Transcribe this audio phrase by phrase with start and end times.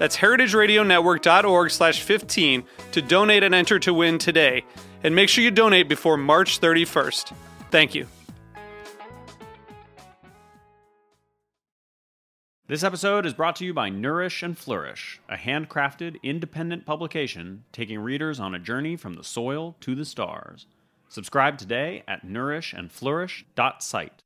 [0.00, 4.64] That's heritageradionetwork.org slash 15 to donate and enter to win today.
[5.04, 7.34] And make sure you donate before March 31st.
[7.70, 8.06] Thank you.
[12.66, 17.98] This episode is brought to you by Nourish and Flourish, a handcrafted, independent publication taking
[17.98, 20.66] readers on a journey from the soil to the stars.
[21.10, 24.22] Subscribe today at nourishandflourish.site.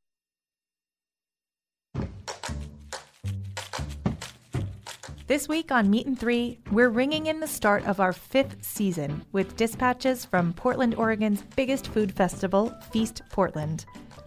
[5.26, 9.24] This week on Meat and Three, we're ringing in the start of our fifth season
[9.32, 13.86] with dispatches from Portland, Oregon's biggest food festival, Feast Portland.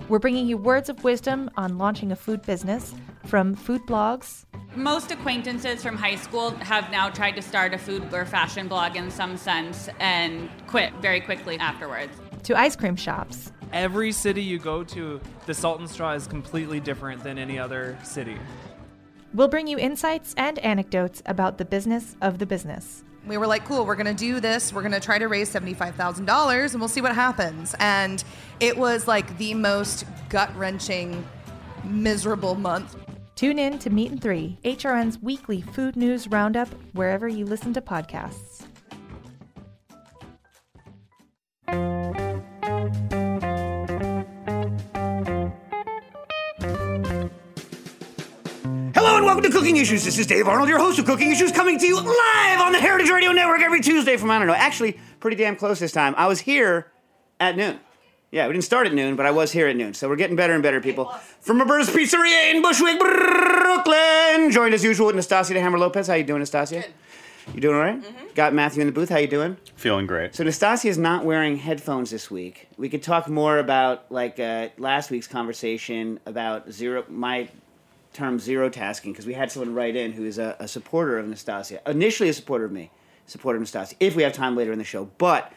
[0.10, 2.96] We're bringing you words of wisdom on launching a food business
[3.28, 4.46] from food blogs.
[4.76, 8.96] Most acquaintances from high school have now tried to start a food or fashion blog
[8.96, 12.18] in some sense and quit very quickly afterwards.
[12.42, 13.52] To ice cream shops.
[13.72, 18.00] Every city you go to, the Salt and Straw is completely different than any other
[18.04, 18.38] city.
[19.34, 23.04] We'll bring you insights and anecdotes about the business of the business.
[23.26, 24.72] We were like, cool, we're going to do this.
[24.72, 27.76] We're going to try to raise $75,000 and we'll see what happens.
[27.80, 28.24] And
[28.62, 31.26] it was like the most gut wrenching,
[31.84, 32.96] miserable month.
[33.36, 37.82] Tune in to Meat and Three, HRN's weekly food news roundup, wherever you listen to
[37.82, 38.47] podcasts.
[49.28, 50.06] Welcome to Cooking Issues.
[50.06, 52.80] This is Dave Arnold, your host of Cooking Issues, coming to you live on the
[52.80, 56.16] Heritage Radio Network every Tuesday from, I don't know, actually pretty damn close this time.
[56.18, 56.94] I was here
[57.38, 57.78] at noon.
[58.32, 59.94] Yeah, we didn't start at noon, but I was here at noon.
[59.96, 61.08] So we're getting better and better, people.
[61.42, 64.50] From Roberta's Pizzeria in Bushwick, Brooklyn.
[64.50, 66.08] Joined as usual with Nastassia de Hammer Lopez.
[66.08, 66.84] How you doing, Nastassia?
[66.84, 66.94] Good.
[67.54, 68.02] You doing all right?
[68.02, 68.28] mm-hmm.
[68.34, 69.10] Got Matthew in the booth.
[69.10, 69.58] How you doing?
[69.76, 70.36] Feeling great.
[70.36, 72.70] So Nastassia is not wearing headphones this week.
[72.78, 77.50] We could talk more about like uh, last week's conversation about zero my
[78.18, 81.28] term zero tasking because we had someone write in who is a, a supporter of
[81.28, 82.90] Nastassia, initially a supporter of me,
[83.28, 83.96] supporter of Nastassia.
[84.00, 85.54] If we have time later in the show, but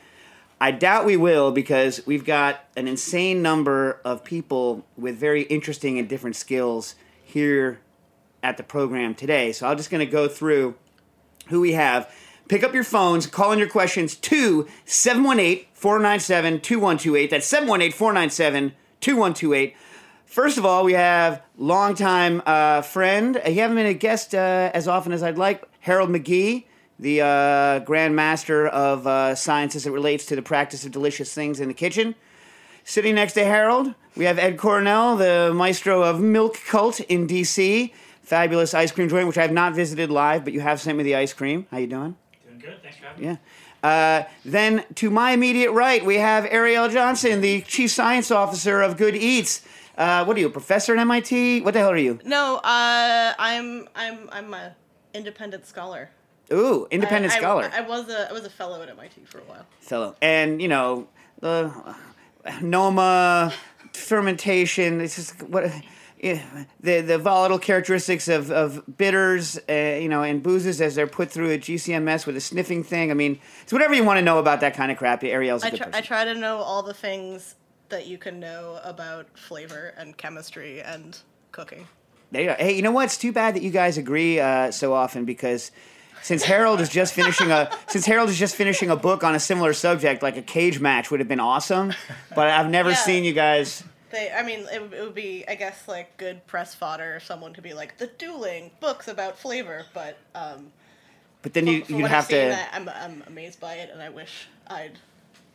[0.60, 5.98] I doubt we will because we've got an insane number of people with very interesting
[5.98, 7.81] and different skills here
[8.43, 9.53] at the program today.
[9.53, 10.75] So I'm just going to go through
[11.48, 12.12] who we have.
[12.48, 17.31] Pick up your phones, call in your questions to 718 497 2128.
[17.31, 19.77] That's 718 497 2128.
[20.31, 23.41] First of all, we have longtime uh, friend.
[23.45, 25.65] He hasn't been a guest uh, as often as I'd like.
[25.81, 26.67] Harold McGee,
[27.01, 31.35] the uh, Grand Master of uh, Science as it relates to the practice of delicious
[31.35, 32.15] things in the kitchen.
[32.85, 37.93] Sitting next to Harold, we have Ed Cornell, the maestro of Milk Cult in D.C.
[38.23, 41.03] Fabulous ice cream joint, which I have not visited live, but you have sent me
[41.03, 41.67] the ice cream.
[41.73, 42.15] How you doing?
[42.47, 42.81] Doing good.
[42.85, 43.37] Thanks for having me.
[43.83, 43.89] Yeah.
[44.23, 48.97] Uh, then to my immediate right, we have Arielle Johnson, the chief science officer of
[48.97, 49.63] Good Eats.
[50.00, 51.61] Uh, what are you, a professor at MIT?
[51.61, 52.19] What the hell are you?
[52.25, 54.75] No, uh, I'm I'm I'm a
[55.12, 56.09] independent scholar.
[56.50, 59.41] Ooh, independent I, I- scholar, I, was a I was a fellow at MIT for
[59.41, 59.66] a while.
[59.81, 61.06] fellow, and you know
[61.41, 61.71] the
[62.62, 63.53] Noma
[63.93, 65.03] fermentation.
[65.03, 65.71] It's just what
[66.19, 71.06] yeah, the the volatile characteristics of, of bitters, uh, you know, and boozes as they're
[71.06, 73.10] put through a GCMS with a sniffing thing.
[73.10, 75.21] I mean, it's whatever you want to know about that kind of crap.
[75.22, 76.03] Arielle's a I good try, person.
[76.03, 77.54] I try to know all the things
[77.91, 81.19] that you can know about flavor and chemistry and
[81.53, 81.87] cooking.
[82.31, 82.54] There you go.
[82.59, 83.04] Hey, you know what?
[83.07, 85.71] It's too bad that you guys agree uh, so often because
[86.22, 89.41] since Harold is just finishing a since Harold is just finishing a book on a
[89.41, 91.92] similar subject, like a cage match would have been awesome.
[92.34, 92.97] But I've never Yeah.
[92.97, 93.83] seen you guys.
[94.10, 97.25] They, I mean, it, would- it would be, I guess, like good press fodder if
[97.25, 99.87] someone could be like the dueling books about flavor.
[99.95, 100.72] But um,
[101.42, 102.54] But then you you'd have to.
[102.54, 104.98] I, I'm I'm amazed by it, and I wish I'd,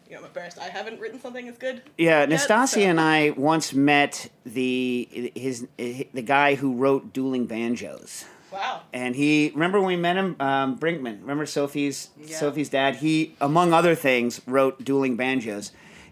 [0.07, 1.81] you know, I'm embarrassed I haven't written something as good.
[1.97, 7.45] Yeah, yet, Nastassia so- and I once met the his the guy who wrote Dueling
[7.45, 8.25] Banjos.
[8.51, 8.83] Wow.
[8.93, 11.21] And he remember when we met him, um, Brinkman.
[11.21, 12.95] Remember Sophie's Sophie's dad.
[12.97, 15.71] He, among other things, wrote Dueling Banjos.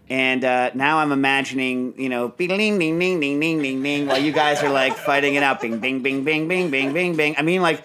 [0.10, 4.20] And uh, now I'm imagining, you know, ding ding ding ding ding ding ding, while
[4.20, 7.36] you guys are like fighting it out, bing bing bing bing bing bing bing bing.
[7.38, 7.82] I mean, like,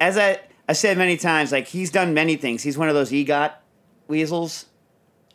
[0.00, 2.62] as I I said many times, like he's done many things.
[2.62, 3.52] He's one of those EGOT
[4.08, 4.64] weasels.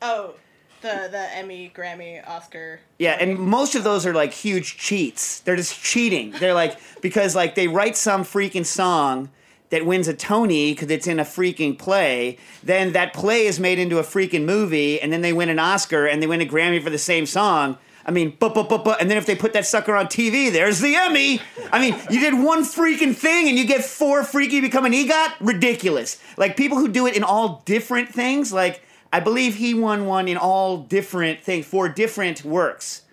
[0.03, 0.33] Oh,
[0.81, 2.81] the the Emmy, Grammy, Oscar.
[2.99, 5.39] Yeah, and most of those are like huge cheats.
[5.39, 6.31] They're just cheating.
[6.31, 9.29] They're like because like they write some freaking song
[9.69, 12.37] that wins a Tony because it's in a freaking play.
[12.61, 16.05] Then that play is made into a freaking movie, and then they win an Oscar
[16.05, 17.77] and they win a Grammy for the same song.
[18.05, 20.81] I mean, but but but, and then if they put that sucker on TV, there's
[20.81, 21.39] the Emmy.
[21.71, 25.35] I mean, you did one freaking thing and you get four freaky become an EGOT.
[25.39, 26.21] Ridiculous.
[26.35, 28.51] Like people who do it in all different things.
[28.51, 28.81] Like
[29.13, 33.03] I believe he won one in all different things for different works.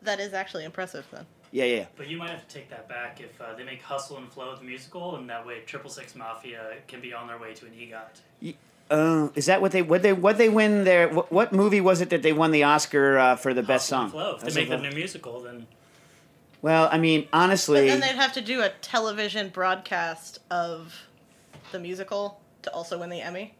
[0.00, 1.26] That is actually impressive then.
[1.52, 1.86] Yeah, yeah.
[1.94, 4.56] But you might have to take that back if uh, they make Hustle and Flow
[4.56, 7.72] the musical, and that way Triple Six Mafia can be on their way to an
[7.72, 8.54] EGOT.
[8.90, 12.00] Uh, is that what they what they what they win their what, what movie was
[12.00, 14.04] it that they won the Oscar uh, for the best Hustle song?
[14.04, 14.34] and Flow.
[14.36, 15.66] If Hustle they make the new musical, then
[16.62, 17.80] Well, I mean, honestly.
[17.80, 20.94] But honestly, then they'd have to do a television broadcast of
[21.72, 23.54] the musical to also win the Emmy.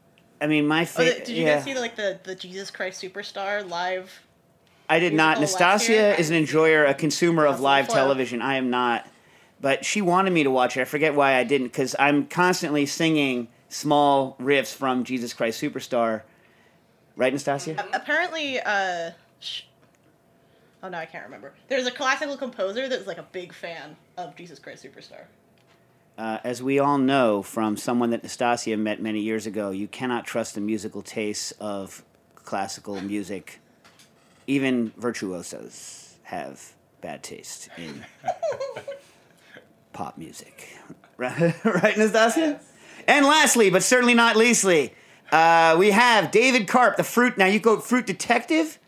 [0.45, 1.55] I mean, my Oh, did you yeah.
[1.55, 4.21] guys see like the the Jesus Christ Superstar live?
[4.91, 5.39] I did not.
[5.39, 6.13] musical last year?
[6.13, 8.43] Nastassia is an enjoyer, a consumer of live television.
[8.43, 9.07] I am not,
[9.63, 10.83] but she wanted me to watch it.
[10.83, 16.21] I forget why I didn't, because I'm constantly singing small riffs from Jesus Christ Superstar.
[17.17, 17.83] Right, Nastassia?
[17.95, 19.63] Apparently, uh, sh-
[20.83, 21.55] oh no, I can't remember.
[21.69, 25.23] There's a classical composer that's like a big fan of Jesus Christ Superstar.
[26.17, 30.25] Uh, as we all know from someone that Nastassia met many years ago, you cannot
[30.25, 32.05] trust the musical tastes of
[32.37, 33.59] classical music.
[34.47, 38.05] Even virtuosos have bad taste in
[39.93, 40.69] pop music.
[41.17, 41.39] Right,
[41.95, 42.59] Nastassia?
[43.07, 44.95] And lastly, but certainly not leastly,
[45.31, 47.39] uh, we have David Karp, the fruit.
[47.39, 48.81] Now you go fruit detective.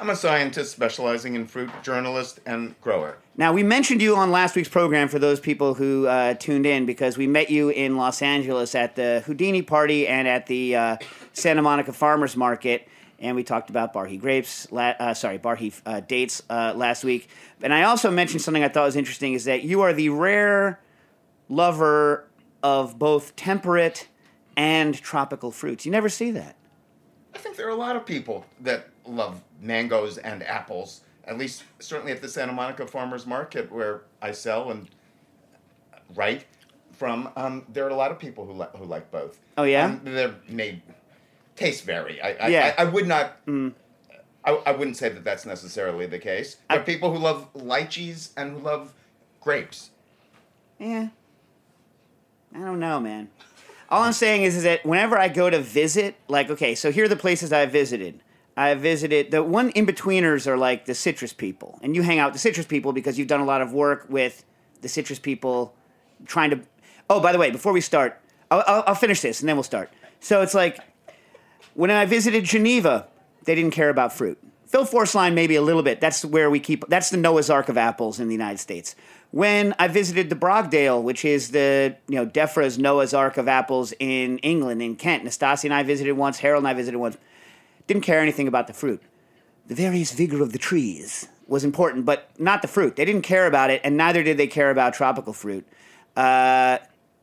[0.00, 3.18] I'm a scientist specializing in fruit, journalist, and grower.
[3.36, 6.86] Now, we mentioned you on last week's program for those people who uh, tuned in
[6.86, 10.96] because we met you in Los Angeles at the Houdini party and at the uh,
[11.32, 12.86] Santa Monica Farmers Market,
[13.18, 14.70] and we talked about Barhi grapes.
[14.70, 17.28] La- uh, sorry, Barhi uh, dates uh, last week.
[17.60, 20.80] And I also mentioned something I thought was interesting: is that you are the rare
[21.48, 22.28] lover
[22.62, 24.06] of both temperate
[24.56, 25.84] and tropical fruits.
[25.84, 26.54] You never see that.
[27.34, 31.02] I think there are a lot of people that love mangoes and apples.
[31.24, 34.88] At least, certainly at the Santa Monica Farmers Market, where I sell and
[36.14, 36.46] write
[36.92, 39.38] from, um, there are a lot of people who, li- who like both.
[39.58, 39.86] Oh, yeah?
[39.86, 40.82] Um, they're made
[41.56, 42.20] tastes vary.
[42.22, 42.74] I, I, Yeah.
[42.78, 43.36] I, I would not.
[44.44, 46.56] I, I wouldn't say that that's necessarily the case.
[46.70, 48.94] There are people who love lychees and who love
[49.40, 49.90] grapes.
[50.78, 51.08] Yeah.
[52.54, 53.28] I don't know, man.
[53.90, 57.04] All I'm saying is, is that whenever I go to visit, like, okay, so here
[57.04, 58.20] are the places I've visited.
[58.58, 62.32] I visited the one in betweeners are like the citrus people, and you hang out
[62.32, 64.44] with the citrus people because you've done a lot of work with
[64.80, 65.74] the citrus people,
[66.26, 66.60] trying to.
[67.08, 68.20] Oh, by the way, before we start,
[68.50, 69.92] I'll, I'll, I'll finish this and then we'll start.
[70.18, 70.80] So it's like
[71.74, 73.06] when I visited Geneva,
[73.44, 74.38] they didn't care about fruit.
[74.66, 76.00] Phil Forsline, maybe a little bit.
[76.00, 76.84] That's where we keep.
[76.88, 78.96] That's the Noah's Ark of apples in the United States.
[79.30, 83.92] When I visited the Brogdale, which is the you know Defra's Noah's Ark of apples
[84.00, 86.38] in England, in Kent, Nastassia and I visited once.
[86.38, 87.16] Harold and I visited once.
[87.88, 89.02] Didn't care anything about the fruit.
[89.66, 92.94] The various vigor of the trees was important, but not the fruit.
[92.94, 95.66] They didn't care about it, and neither did they care about tropical fruit.
[96.16, 96.78] Uh,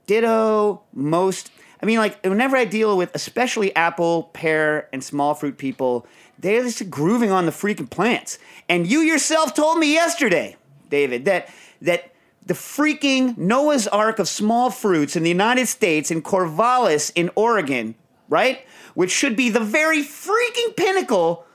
[0.07, 1.51] ditto most.
[1.81, 6.05] I mean, like whenever I deal with, especially apple, pear, and small fruit people,
[6.39, 8.39] they're just grooving on the freaking plants.
[8.67, 10.55] And you yourself told me yesterday,
[10.89, 11.49] David, that
[11.81, 12.11] that
[12.45, 17.95] the freaking Noah's Ark of small fruits in the United States in Corvallis in Oregon,
[18.29, 21.45] right, which should be the very freaking pinnacle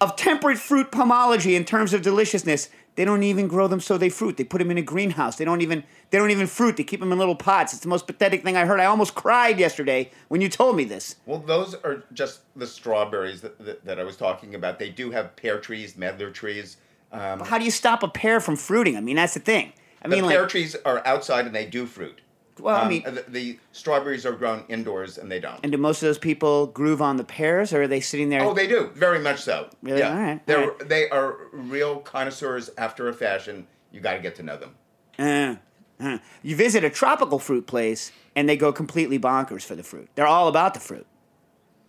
[0.00, 2.68] of temperate fruit pomology in terms of deliciousness.
[2.96, 4.36] They don't even grow them so they fruit.
[4.36, 5.36] They put them in a greenhouse.
[5.36, 6.76] They don't even they don't even fruit.
[6.76, 7.72] They keep them in little pots.
[7.72, 8.80] It's the most pathetic thing I heard.
[8.80, 11.14] I almost cried yesterday when you told me this.
[11.24, 14.80] Well, those are just the strawberries that, that, that I was talking about.
[14.80, 16.76] They do have pear trees, medlar trees.
[17.12, 18.96] Um, How do you stop a pear from fruiting?
[18.96, 19.72] I mean, that's the thing.
[20.02, 22.20] I the mean, pear like, trees are outside and they do fruit.
[22.60, 25.60] Well, I Um, mean- the, the strawberries are grown indoors and they don't.
[25.62, 28.42] and do most of those people groove on the pears, or are they sitting there?
[28.42, 29.68] Oh, they do very much so.
[29.82, 30.00] Really?
[30.00, 30.88] Yeah, All right, they're all right.
[30.88, 33.66] they are real connoisseurs after a fashion.
[33.92, 34.74] You got to get to know them.
[35.18, 35.56] Uh,
[36.04, 36.18] uh.
[36.42, 40.08] You visit a tropical fruit place, and they go completely bonkers for the fruit.
[40.14, 41.06] They're all about the fruit.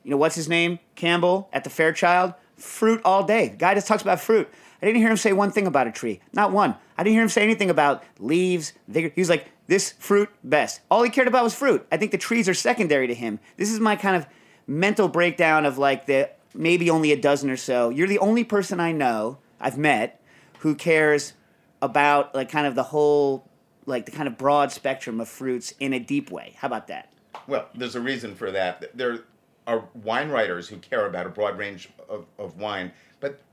[0.03, 0.79] You know what's his name?
[0.95, 2.33] Campbell at the Fairchild.
[2.55, 3.49] Fruit all day.
[3.49, 4.49] The guy just talks about fruit.
[4.81, 6.21] I didn't hear him say one thing about a tree.
[6.33, 6.75] Not one.
[6.97, 9.11] I didn't hear him say anything about leaves, vigor.
[9.13, 10.81] He was like, this fruit best.
[10.89, 11.85] All he cared about was fruit.
[11.91, 13.39] I think the trees are secondary to him.
[13.57, 14.25] This is my kind of
[14.65, 17.89] mental breakdown of like the maybe only a dozen or so.
[17.89, 20.21] You're the only person I know I've met
[20.59, 21.33] who cares
[21.81, 23.47] about like kind of the whole
[23.85, 26.55] like the kind of broad spectrum of fruits in a deep way.
[26.57, 27.11] How about that?
[27.47, 28.95] Well, there's a reason for that.
[28.95, 29.19] There
[29.67, 32.91] are wine writers who care about a broad range of, of wine,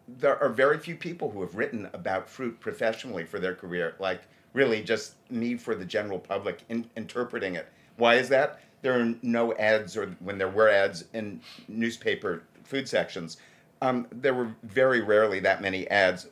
[0.08, 3.96] there are very few people who have written about fruit professionally for their career.
[3.98, 4.22] Like,
[4.52, 7.68] really, just me for the general public in, interpreting it.
[7.96, 8.60] Why is that?
[8.82, 13.38] There are no ads, or when there were ads in newspaper food sections,
[13.82, 16.28] um, there were very rarely that many ads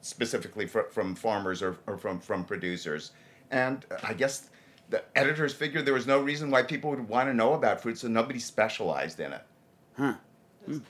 [0.00, 3.12] specifically fr- from farmers or, or from, from producers.
[3.50, 4.50] And I guess
[4.90, 7.98] the editors figured there was no reason why people would want to know about fruit,
[7.98, 9.42] so nobody specialized in it.
[9.96, 10.14] Huh.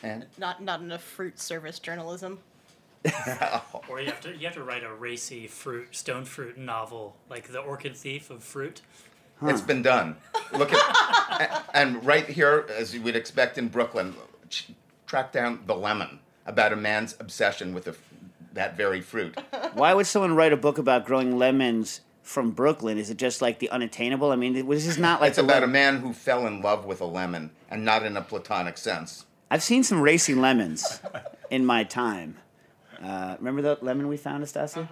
[0.03, 2.39] And Not not enough fruit service journalism.
[3.89, 7.49] Or you have to you have to write a racy fruit stone fruit novel like
[7.49, 8.83] the Orchid Thief of fruit.
[9.43, 10.17] it's been done.
[10.53, 14.15] Look at and right here, as you would expect in Brooklyn,
[15.07, 18.03] track down the lemon about a man's obsession with the, f-
[18.55, 19.39] that very fruit.
[19.75, 22.99] Why would someone write a book about growing lemons from Brooklyn?
[22.99, 24.33] Is it just like the unattainable?
[24.33, 26.85] I mean, this is not like it's the about a man who fell in love
[26.85, 29.25] with a lemon, and not in a platonic sense.
[29.51, 31.01] I've seen some racy lemons
[31.51, 32.37] in my time.
[33.03, 34.89] Uh, remember the lemon we found, Estasia?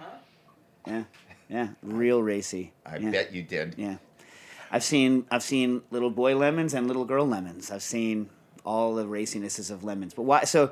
[0.85, 1.03] Yeah,
[1.49, 2.73] yeah, real racy.
[2.85, 3.11] I yeah.
[3.11, 3.75] bet you did.
[3.77, 3.97] Yeah,
[4.71, 7.69] I've seen I've seen little boy lemons and little girl lemons.
[7.71, 8.29] I've seen
[8.65, 10.13] all the racinesses of lemons.
[10.13, 10.43] But why?
[10.45, 10.71] So,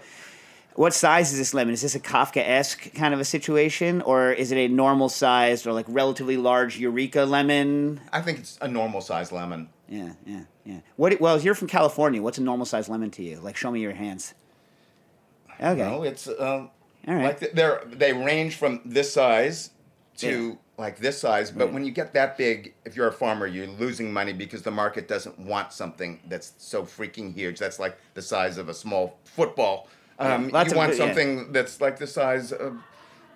[0.75, 1.73] what size is this lemon?
[1.73, 5.73] Is this a Kafka-esque kind of a situation, or is it a normal sized or
[5.73, 8.01] like relatively large Eureka lemon?
[8.11, 9.69] I think it's a normal sized lemon.
[9.87, 10.79] Yeah, yeah, yeah.
[10.97, 11.19] What?
[11.21, 12.21] Well, you're from California.
[12.21, 13.39] What's a normal sized lemon to you?
[13.39, 14.33] Like, show me your hands.
[15.61, 15.75] Okay.
[15.81, 16.69] No, it's um,
[17.07, 17.23] All right.
[17.41, 19.69] like they're they range from this size
[20.17, 20.55] to Yeah.
[20.77, 21.51] like this size.
[21.51, 21.73] But Right.
[21.73, 25.07] when you get that big, if you're a farmer, you're losing money because the market
[25.07, 27.59] doesn't want something that's so freaking huge.
[27.59, 29.87] That's like the size of a small football.
[30.19, 30.97] Um, Lots you of- want yeah.
[30.97, 32.77] something that's like the size of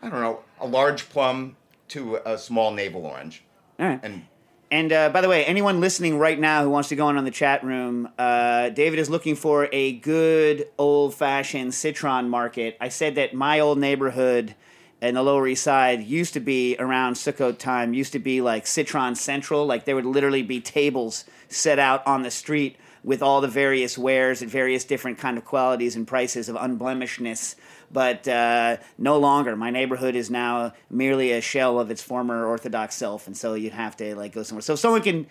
[0.01, 1.55] I don't know a large plum
[1.89, 3.43] to a small navel orange.
[3.79, 3.99] All right.
[4.03, 4.25] And
[4.71, 7.25] And uh, by the way, anyone listening right now who wants to go on on
[7.25, 12.77] the chat room, uh, David is looking for a good old fashioned citron market.
[12.79, 14.53] I said that my old neighborhood
[15.01, 18.67] in the Lower East Side used to be around Sukkot time, used to be like
[18.67, 19.65] Citron Central.
[19.65, 23.97] Like there would literally be tables set out on the street with all the various
[23.97, 27.55] wares and various different kind of qualities and prices of unblemishedness.
[27.91, 29.55] But uh, no longer.
[29.55, 33.73] My neighborhood is now merely a shell of its former Orthodox self, and so you'd
[33.73, 34.61] have to like go somewhere.
[34.61, 35.27] So if someone can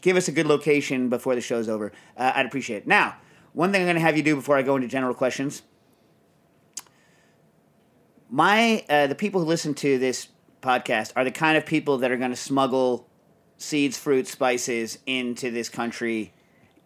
[0.00, 2.86] give us a good location before the show's over, uh, I'd appreciate it.
[2.86, 3.16] Now,
[3.52, 5.62] one thing I'm going to have you do before I go into general questions.
[8.30, 10.28] My uh, the people who listen to this
[10.62, 13.08] podcast are the kind of people that are going to smuggle
[13.56, 16.32] seeds, fruits, spices into this country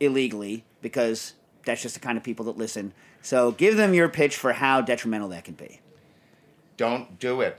[0.01, 2.93] illegally because that's just the kind of people that listen.
[3.23, 5.81] So give them your pitch for how detrimental that can be.
[6.77, 7.59] Don't do it.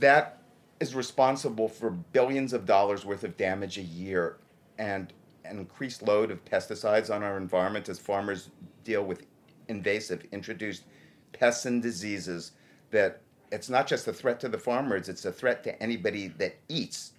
[0.00, 0.42] That
[0.80, 4.36] is responsible for billions of dollars worth of damage a year
[4.78, 5.12] and
[5.44, 8.50] an increased load of pesticides on our environment as farmers
[8.82, 9.24] deal with
[9.68, 10.84] invasive introduced
[11.32, 12.52] pests and diseases
[12.90, 13.20] that
[13.52, 17.12] it's not just a threat to the farmers, it's a threat to anybody that eats.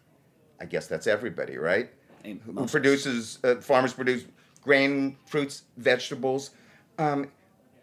[0.60, 1.90] I guess that's everybody, right?
[2.24, 4.26] Who produces, uh, farmers produce
[4.62, 6.52] grain, fruits, vegetables.
[6.98, 7.28] Um,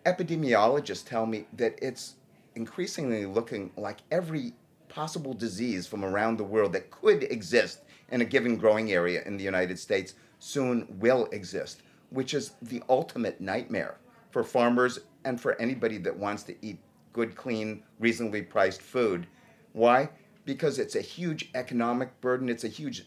[0.07, 2.15] epidemiologists tell me that it's
[2.55, 4.55] increasingly looking like every
[4.89, 9.37] possible disease from around the world that could exist in a given growing area in
[9.37, 13.97] the United States soon will exist, which is the ultimate nightmare
[14.31, 16.79] for farmers and for anybody that wants to eat
[17.13, 19.27] good, clean, reasonably priced food.
[19.73, 20.09] Why?
[20.45, 23.07] Because it's a huge economic burden, it's a huge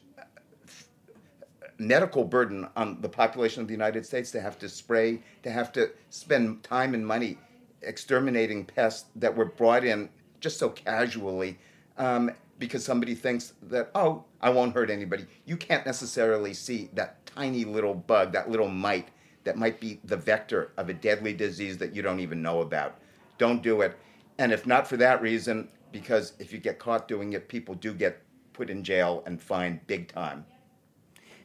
[1.78, 5.72] medical burden on the population of the United States to have to spray, to have
[5.74, 7.38] to spend time and money
[7.82, 11.58] exterminating pests that were brought in just so casually
[11.98, 15.26] um, because somebody thinks that, oh, I won't hurt anybody.
[15.46, 19.10] You can't necessarily see that tiny little bug, that little mite
[19.44, 22.98] that might be the vector of a deadly disease that you don't even know about.
[23.38, 23.98] Don't do it.
[24.38, 27.94] And if not for that reason, because if you get caught doing it, people do
[27.94, 28.22] get
[28.54, 30.46] put in jail and fined big time.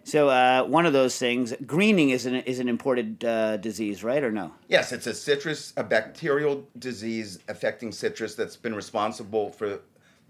[0.04, 4.23] So uh, one of those things, greening is an is an imported uh, disease, right
[4.23, 4.52] or no?
[4.69, 9.80] Yes, it's a citrus, a bacterial disease affecting citrus that's been responsible for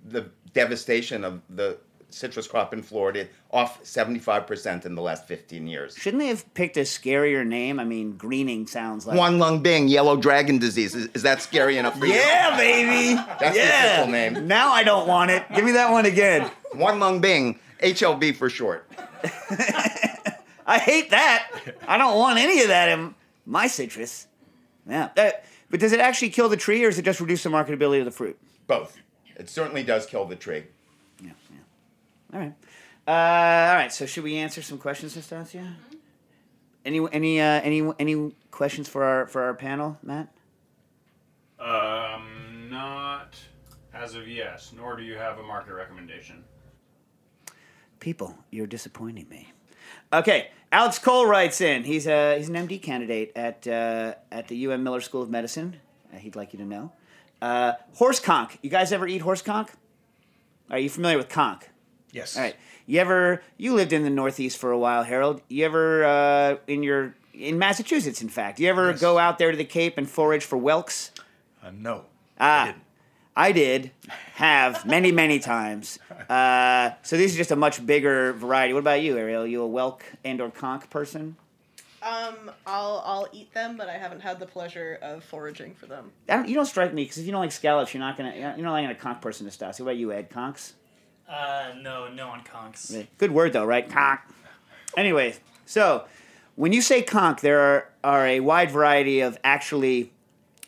[0.05, 1.79] the devastation of the
[2.13, 5.97] citrus crop in Florida, off 75% in the last 15 years.
[5.97, 7.79] Shouldn't they have picked a scarier name?
[7.79, 10.95] I mean, greening sounds like Huan Lung Bing, yellow dragon disease.
[10.95, 12.15] Is, is that scary enough for you?
[12.15, 13.15] Yeah, baby.
[13.15, 13.93] That's the yeah.
[13.93, 14.49] official name.
[14.49, 15.45] Now I don't want it.
[15.55, 16.51] Give me that one again.
[16.75, 18.91] Huanglongbing, HLB for short.
[20.67, 21.49] I hate that.
[21.87, 23.15] I don't want any of that in
[23.47, 24.27] my citrus.
[24.89, 25.11] Yeah.
[25.17, 25.31] Uh,
[25.71, 28.05] but does it actually kill the tree, or does it just reduce the marketability of
[28.05, 28.39] the fruit?
[28.67, 28.99] Both.
[29.37, 30.65] It certainly does kill the tree.
[31.23, 31.31] Yeah.
[31.51, 32.35] yeah.
[32.35, 32.55] All right.
[33.07, 33.93] Uh, all right.
[33.93, 35.75] So should we answer some questions, Nastassia?
[36.85, 40.29] Any any uh, any any questions for our for our panel, Matt?
[41.59, 43.37] Um, not
[43.93, 46.43] as of yes, nor do you have a market recommendation.
[48.01, 49.53] People, you're disappointing me.
[50.13, 51.85] Okay, Alex Cole writes in.
[51.85, 55.77] He's a he's an MD candidate at uh, at the UM Miller School of Medicine.
[56.13, 56.93] Uh, he'd like you to know.
[57.43, 58.57] Uh, horse conch.
[58.63, 59.69] You guys ever eat horse conch?
[60.71, 61.63] Are you familiar with conch?
[62.13, 62.37] Yes.
[62.37, 62.57] All right.
[62.87, 63.43] You ever?
[63.57, 65.43] You lived in the Northeast for a while, Harold.
[65.49, 68.59] You ever uh, in your in Massachusetts, in fact?
[68.61, 69.01] You ever Yes.
[69.01, 71.11] go out there to the Cape and forage for whelks?
[71.63, 72.05] Uh, no.
[72.39, 72.75] Ah,
[73.41, 73.91] I did
[74.35, 75.99] have many, many times.
[76.31, 78.73] Uh, so this is just a much bigger variety.
[78.73, 79.51] What about you, Arielle?
[79.51, 81.35] you a whelk and or conch person?
[82.03, 86.13] Um, I'll I'll eat them, but I haven't had the pleasure of foraging for them.
[86.29, 88.33] I don't, you don't strike me because if you don't like scallops, you're not gonna.
[88.37, 89.81] You're not like a conch person, Nastassia.
[89.81, 90.31] What about you, Ed?
[90.31, 90.75] Conchs?
[91.29, 93.09] Uh, no, no on conchs.
[93.19, 93.89] Good word though, right?
[93.89, 94.21] Conch.
[94.97, 95.35] Anyway,
[95.67, 96.05] so
[96.55, 100.13] when you say conch, there are, are a wide variety of actually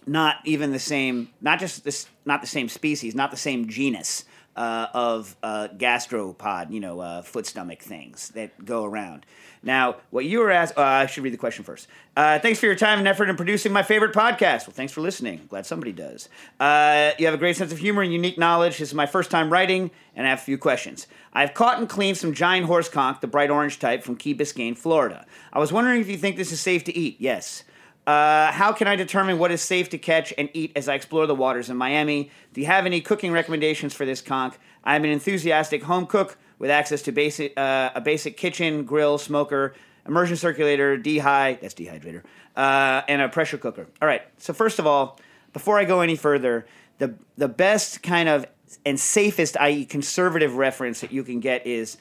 [0.07, 4.25] not even the same, not just this, not the same species, not the same genus
[4.57, 9.25] uh, of uh, gastropod, you know, uh, foot stomach things that go around.
[9.63, 11.87] Now, what you were asked, uh, I should read the question first.
[12.17, 14.67] Uh, thanks for your time and effort in producing my favorite podcast.
[14.67, 15.47] Well, thanks for listening.
[15.49, 16.29] Glad somebody does.
[16.59, 18.79] Uh, you have a great sense of humor and unique knowledge.
[18.79, 21.07] This is my first time writing, and I have a few questions.
[21.33, 24.77] I've caught and cleaned some giant horse conch, the bright orange type, from Key Biscayne,
[24.77, 25.25] Florida.
[25.53, 27.17] I was wondering if you think this is safe to eat.
[27.21, 27.63] Yes.
[28.07, 31.27] Uh, how can I determine what is safe to catch and eat as I explore
[31.27, 32.31] the waters in Miami?
[32.53, 34.55] Do you have any cooking recommendations for this conch?
[34.83, 39.75] I'm an enthusiastic home cook with access to basic uh, a basic kitchen, grill, smoker,
[40.07, 42.23] immersion circulator, dehy that's dehydrator,
[42.57, 43.87] uh, and a pressure cooker.
[44.01, 44.23] All right.
[44.39, 45.21] So first of all,
[45.53, 46.67] before I go any further,
[46.99, 48.47] the the best kind of
[48.85, 51.99] and safest, i.e., conservative reference that you can get is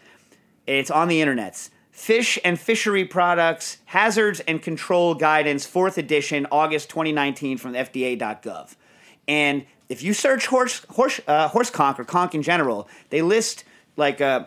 [0.66, 1.70] it's on the internets.
[1.92, 8.76] Fish and Fishery Products Hazards and Control Guidance, 4th edition, August 2019, from FDA.gov.
[9.28, 13.66] And if you search horse, horse, uh, horse conch or conch in general, they list
[13.98, 14.46] like uh,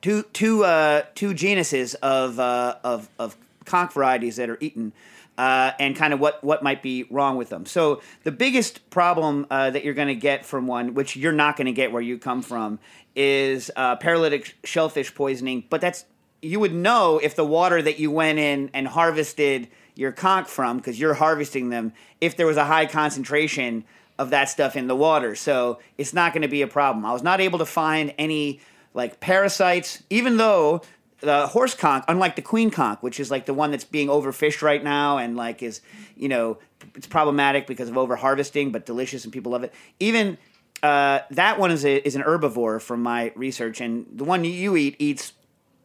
[0.00, 4.92] two, two, uh, two genuses of, uh, of, of conch varieties that are eaten.
[5.38, 7.64] Uh, and kind of what, what might be wrong with them.
[7.64, 11.56] So the biggest problem uh, that you're going to get from one, which you're not
[11.56, 12.78] going to get where you come from,
[13.16, 15.64] is uh, paralytic shellfish poisoning.
[15.70, 16.04] But that's
[16.42, 20.78] you would know if the water that you went in and harvested your conch from,
[20.78, 23.84] because you're harvesting them, if there was a high concentration
[24.18, 25.34] of that stuff in the water.
[25.34, 27.04] So it's not going to be a problem.
[27.04, 28.60] I was not able to find any
[28.94, 30.82] like parasites, even though
[31.20, 34.62] the horse conch, unlike the queen conch, which is like the one that's being overfished
[34.62, 35.80] right now and like is,
[36.16, 36.58] you know,
[36.94, 39.72] it's problematic because of over harvesting, but delicious and people love it.
[39.98, 40.38] Even
[40.82, 44.76] uh, that one is a, is an herbivore from my research, and the one you
[44.76, 45.32] eat eats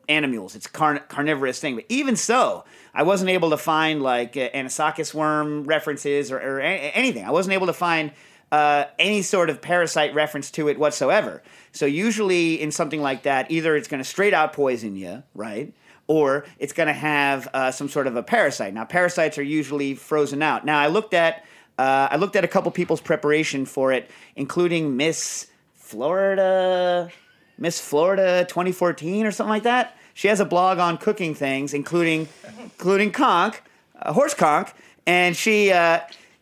[0.08, 0.56] animals.
[0.56, 1.76] It's carn- carnivorous thing.
[1.76, 6.60] But even so, I wasn't able to find like uh, Anisakis worm references or, or
[6.60, 7.26] a- anything.
[7.26, 8.12] I wasn't able to find
[8.52, 11.42] uh, any sort of parasite reference to it whatsoever.
[11.72, 15.74] So usually in something like that, either it's going to straight out poison you, right?
[16.08, 18.74] Or it's going to have uh, some sort of a parasite.
[18.74, 20.64] Now parasites are usually frozen out.
[20.66, 21.44] Now I looked at
[21.78, 27.12] uh, I looked at a couple people's preparation for it, including Miss Florida,
[27.58, 29.98] Miss Florida 2014 or something like that.
[30.14, 32.28] She has a blog on cooking things, including
[32.60, 33.56] including conch,
[34.02, 34.70] uh, horse conch,
[35.06, 35.72] and she.
[35.72, 36.02] Uh,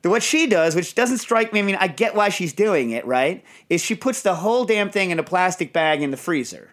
[0.09, 3.05] what she does, which doesn't strike me, I mean, I get why she's doing it,
[3.05, 3.43] right?
[3.69, 6.71] Is she puts the whole damn thing in a plastic bag in the freezer,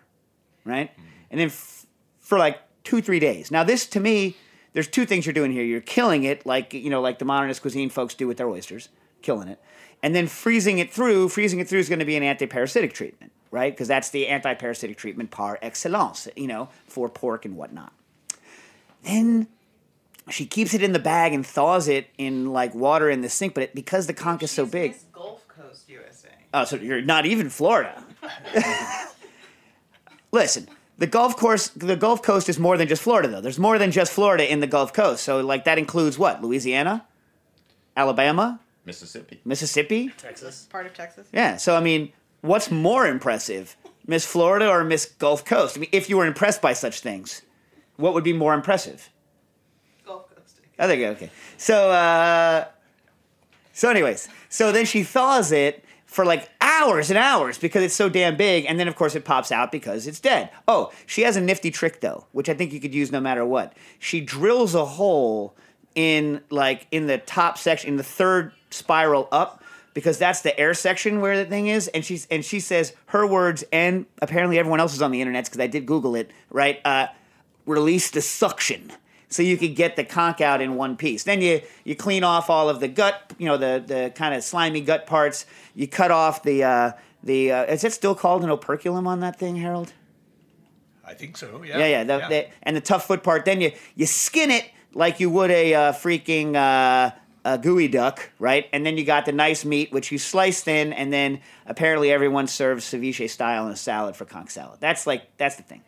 [0.64, 0.90] right?
[1.30, 1.86] And then f-
[2.18, 3.50] for like two, three days.
[3.50, 4.36] Now, this to me,
[4.72, 5.62] there's two things you're doing here.
[5.62, 8.88] You're killing it, like you know, like the modernist cuisine folks do with their oysters,
[9.22, 9.60] killing it,
[10.02, 11.28] and then freezing it through.
[11.28, 13.72] Freezing it through is going to be an anti-parasitic treatment, right?
[13.72, 17.92] Because that's the anti-parasitic treatment par excellence, you know, for pork and whatnot.
[19.02, 19.48] Then
[20.28, 23.54] she keeps it in the bag and thaws it in like water in the sink,
[23.54, 24.94] but it, because the conch is so big.
[25.12, 26.28] Gulf Coast, USA.
[26.52, 28.02] Oh, so you're not even Florida.
[30.32, 33.40] Listen, the Gulf course, the Gulf Coast is more than just Florida, though.
[33.40, 35.24] There's more than just Florida in the Gulf Coast.
[35.24, 36.42] So, like, that includes what?
[36.42, 37.06] Louisiana,
[37.96, 40.10] Alabama, Mississippi, Mississippi.
[40.18, 40.68] Texas.
[40.70, 41.28] Part of Texas.
[41.32, 41.56] Yeah.
[41.56, 43.76] So, I mean, what's more impressive,
[44.06, 45.76] Miss Florida or Miss Gulf Coast?
[45.76, 47.42] I mean, if you were impressed by such things,
[47.96, 49.10] what would be more impressive?
[50.06, 50.60] Gulf Coast.
[50.78, 51.30] I think okay.
[51.56, 52.66] So uh
[53.72, 58.08] so anyways, so then she thaws it for like hours and hours because it's so
[58.08, 60.50] damn big, and then of course it pops out because it's dead.
[60.66, 63.46] Oh, she has a nifty trick though, which I think you could use no matter
[63.46, 63.74] what.
[63.98, 65.54] She drills a hole
[65.94, 69.59] in like in the top section, in the third spiral up,
[69.94, 71.88] because that's the air section where the thing is.
[71.88, 75.44] And she's and she says her words, and apparently everyone else is on the internet
[75.44, 76.30] because I did Google it.
[76.50, 77.08] Right, uh,
[77.66, 78.92] release the suction.
[79.28, 81.22] So you could get the conch out in one piece.
[81.22, 84.42] Then you, you clean off all of the gut, you know, the, the kind of
[84.42, 85.46] slimy gut parts.
[85.76, 87.52] You cut off the uh, the.
[87.52, 89.92] Uh, is it still called an operculum on that thing, Harold?
[91.04, 91.62] I think so.
[91.62, 91.78] Yeah.
[91.78, 92.04] Yeah, yeah.
[92.04, 93.44] The, The, and the tough foot part.
[93.44, 98.66] Then you you skin it like you would a uh, freaking uh, a geoduck, right?
[98.72, 102.46] And then you got the nice meat, which you slice thin, and then apparently everyone
[102.46, 104.78] serves ceviche style in a salad for conch salad.
[104.80, 105.82] That's like that's the thing.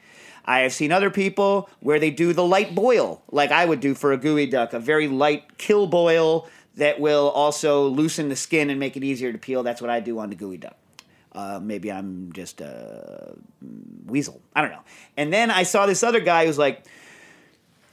[0.45, 3.95] I have seen other people where they do the light boil, like I would do
[3.95, 8.81] for a geoduck, a very light kill boil that will also loosen the skin and
[8.81, 9.63] make it easier to peel.
[9.63, 10.75] That's what I do on the geoduck.
[11.33, 13.35] Uh, maybe I'm just a
[14.07, 14.41] weasel.
[14.55, 14.83] I don't know.
[15.17, 16.85] And then I saw this other guy who's like,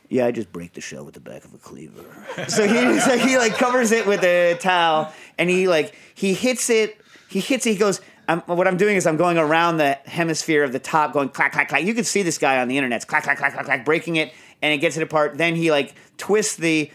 [0.09, 2.03] yeah, I just break the shell with the back of a cleaver.
[2.47, 6.69] so he so he like covers it with a towel and he like he hits
[6.69, 6.99] it.
[7.29, 7.71] He hits it.
[7.71, 8.01] He goes.
[8.27, 11.51] I'm, what I'm doing is I'm going around the hemisphere of the top, going clack
[11.51, 11.83] clack clack.
[11.83, 14.31] You can see this guy on the internet, clack clack clack clack clack, breaking it,
[14.61, 15.39] and it gets it apart.
[15.39, 16.91] Then he like twists the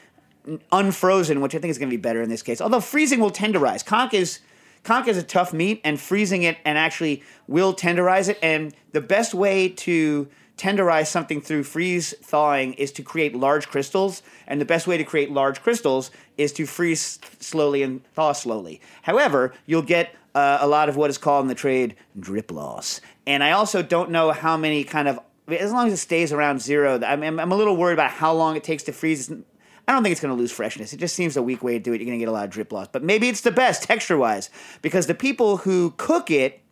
[0.70, 2.60] unfrozen, which I think is going to be better in this case.
[2.60, 3.84] Although freezing will tenderize.
[3.84, 4.40] Conch is
[4.84, 8.38] conch is a tough meat, and freezing it and actually will tenderize it.
[8.40, 14.22] And the best way to tenderize something through freeze thawing is to create large crystals.
[14.46, 18.80] And the best way to create large crystals is to freeze slowly and thaw slowly.
[19.02, 23.00] However, you'll get uh, a lot of what is called in the trade drip loss.
[23.26, 26.62] And I also don't know how many kind of as long as it stays around
[26.62, 27.00] zero.
[27.04, 29.30] I'm, I'm a little worried about how long it takes to freeze.
[29.30, 30.92] I don't think it's going to lose freshness.
[30.94, 32.00] It just seems a weak way to do it.
[32.00, 32.88] You're going to get a lot of drip loss.
[32.90, 34.48] But maybe it's the best texture wise
[34.80, 36.62] because the people who cook it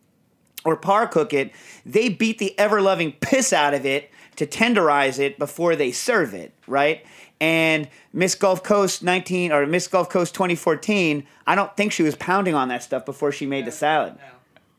[0.65, 1.51] or par cook it,
[1.85, 6.33] they beat the ever loving piss out of it to tenderize it before they serve
[6.33, 7.05] it, right?
[7.39, 12.15] And Miss Gulf Coast 19 or Miss Gulf Coast 2014, I don't think she was
[12.15, 14.15] pounding on that stuff before she made the salad.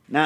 [0.09, 0.21] No.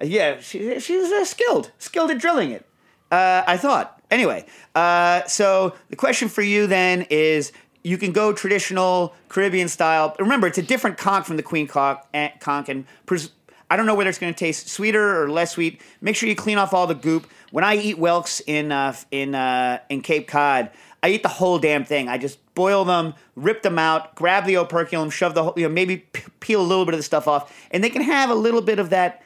[0.00, 2.66] Uh, Yeah, she, she's uh, skilled, skilled at drilling it.
[3.10, 4.00] Uh, I thought.
[4.10, 10.14] Anyway, uh, so the question for you then is you can go traditional Caribbean style.
[10.18, 13.30] Remember, it's a different conch from the queen conch, eh, conch and pres-
[13.70, 15.80] I don't know whether it's going to taste sweeter or less sweet.
[16.00, 17.26] Make sure you clean off all the goop.
[17.50, 20.70] When I eat whelks in uh, in uh, in Cape Cod,
[21.02, 22.08] I eat the whole damn thing.
[22.08, 25.68] I just boil them, rip them out, grab the operculum, shove the whole, you know,
[25.72, 28.34] maybe p- peel a little bit of the stuff off, and they can have a
[28.34, 29.22] little bit of that.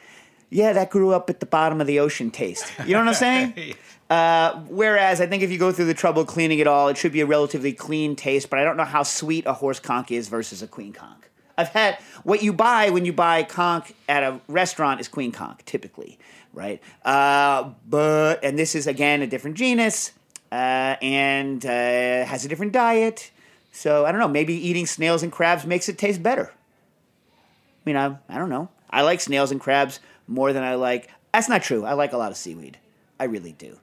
[0.51, 2.71] Yeah, that grew up at the bottom of the ocean taste.
[2.83, 3.75] You know what I'm saying?
[4.09, 6.97] Uh, whereas I think if you go through the trouble of cleaning it all, it
[6.97, 8.49] should be a relatively clean taste.
[8.49, 11.21] But I don't know how sweet a horse conch is versus a queen conch.
[11.59, 15.59] I've had what you buy when you buy conch at a restaurant is queen conch
[15.65, 16.17] typically,
[16.53, 16.81] right?
[17.03, 20.13] Uh, but and this is again a different genus
[20.53, 23.31] uh, and uh, has a different diet.
[23.73, 24.29] So I don't know.
[24.29, 26.53] Maybe eating snails and crabs makes it taste better.
[26.53, 28.69] I mean, I, I don't know.
[28.89, 31.09] I like snails and crabs more than I like.
[31.33, 31.83] That's not true.
[31.83, 32.77] I like a lot of seaweed.
[33.19, 33.77] I really do.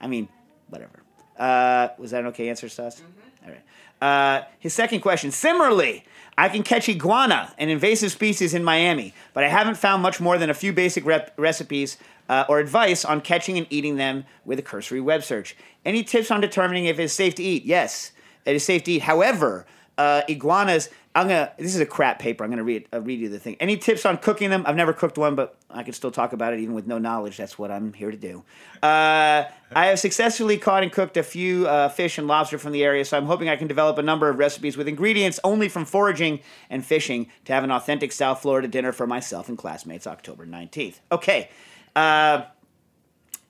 [0.00, 0.28] I mean,
[0.68, 1.00] whatever.
[1.40, 3.02] Uh, was that an okay answer, Sus?
[3.44, 3.62] All right.
[4.00, 5.30] Uh, his second question.
[5.30, 6.04] Similarly,
[6.36, 10.36] I can catch iguana, an invasive species in Miami, but I haven't found much more
[10.38, 11.96] than a few basic rep- recipes
[12.28, 15.56] uh, or advice on catching and eating them with a cursory web search.
[15.84, 17.64] Any tips on determining if it's safe to eat?
[17.64, 18.12] Yes,
[18.44, 19.02] it is safe to eat.
[19.02, 19.66] However,
[20.00, 20.88] uh, iguanas.
[21.14, 21.52] I'm gonna.
[21.58, 22.42] This is a crap paper.
[22.44, 23.56] I'm gonna read uh, read you the thing.
[23.60, 24.64] Any tips on cooking them?
[24.64, 27.36] I've never cooked one, but I can still talk about it even with no knowledge.
[27.36, 28.44] That's what I'm here to do.
[28.82, 32.84] Uh, I have successfully caught and cooked a few uh, fish and lobster from the
[32.84, 35.84] area, so I'm hoping I can develop a number of recipes with ingredients only from
[35.84, 40.46] foraging and fishing to have an authentic South Florida dinner for myself and classmates October
[40.46, 41.00] 19th.
[41.12, 41.50] Okay.
[41.94, 42.44] Uh,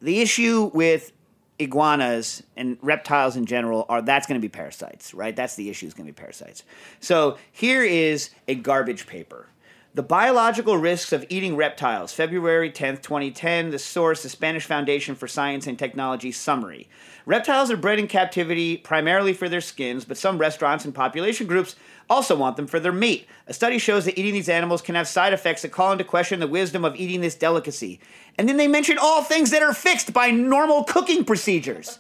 [0.01, 1.13] the issue with
[1.61, 5.37] iguanas and reptiles in general are that's going to be parasites, right?
[5.37, 6.64] That's the issue is going to be parasites.
[7.01, 9.46] So here is a garbage paper.
[9.92, 13.70] The biological risks of eating reptiles, February 10th, 2010.
[13.70, 16.88] The source, the Spanish Foundation for Science and Technology summary.
[17.27, 21.75] Reptiles are bred in captivity primarily for their skins, but some restaurants and population groups
[22.11, 23.27] also want them for their meat.
[23.46, 26.40] A study shows that eating these animals can have side effects that call into question
[26.40, 28.01] the wisdom of eating this delicacy.
[28.37, 31.99] And then they mention all things that are fixed by normal cooking procedures.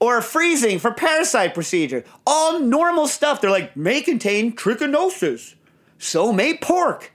[0.00, 2.04] or freezing for parasite procedure.
[2.26, 3.40] All normal stuff.
[3.40, 5.54] They're like, may contain trichinosis.
[5.98, 7.12] So may pork.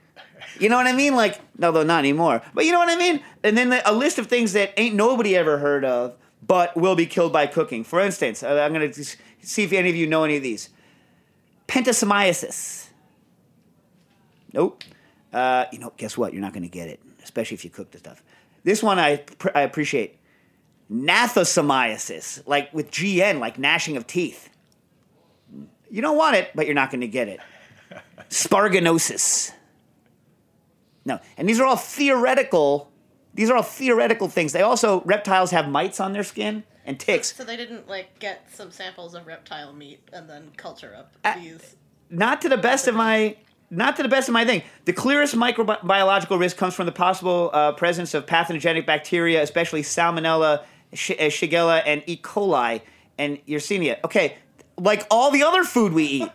[0.60, 1.16] You know what I mean?
[1.16, 2.42] Like, no, though not anymore.
[2.52, 3.20] But you know what I mean?
[3.42, 6.14] And then the, a list of things that ain't nobody ever heard of,
[6.46, 7.84] but will be killed by cooking.
[7.84, 9.04] For instance, uh, I'm going to
[9.40, 10.68] see if any of you know any of these.
[11.74, 12.86] Pentastomiasis.
[14.52, 14.84] Nope.
[15.32, 16.32] Uh, you know, guess what?
[16.32, 18.22] You're not going to get it, especially if you cook the stuff.
[18.62, 20.20] This one I, pr- I appreciate.
[20.88, 24.50] Gnathostomiasis, like with GN, like gnashing of teeth.
[25.90, 27.40] You don't want it, but you're not going to get it.
[28.30, 29.50] Sparganosis.
[31.04, 32.92] No, and these are all theoretical.
[33.34, 34.52] These are all theoretical things.
[34.52, 37.34] They also reptiles have mites on their skin and ticks.
[37.34, 41.34] So they didn't like get some samples of reptile meat and then culture up Uh,
[41.38, 41.76] these.
[42.10, 43.36] not to the best of my
[43.70, 44.62] not to the best of my thing.
[44.84, 50.62] The clearest microbiological risk comes from the possible uh, presence of pathogenic bacteria, especially Salmonella,
[50.92, 52.16] Sh- uh, Shigella, and E.
[52.16, 52.82] coli
[53.18, 53.96] and Yersinia.
[54.04, 54.36] Okay,
[54.78, 56.28] like all the other food we eat.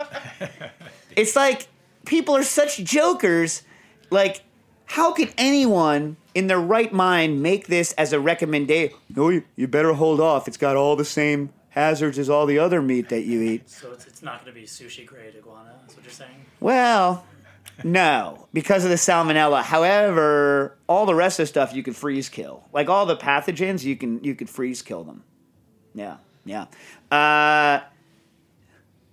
[1.16, 1.68] it's like
[2.06, 3.62] people are such jokers.
[4.10, 4.42] Like,
[4.90, 8.98] how could anyone in their right mind make this as a recommendation?
[9.16, 10.48] No, you, you better hold off.
[10.48, 13.70] It's got all the same hazards as all the other meat that you eat.
[13.70, 15.76] So it's, it's not going to be sushi grade iguana.
[15.82, 16.44] That's what you're saying.
[16.60, 17.24] Well,
[17.84, 19.62] no, because of the salmonella.
[19.62, 22.64] However, all the rest of the stuff you could freeze kill.
[22.74, 25.24] Like all the pathogens, you can you could freeze kill them.
[25.94, 26.66] Yeah, yeah.
[27.12, 27.82] Uh,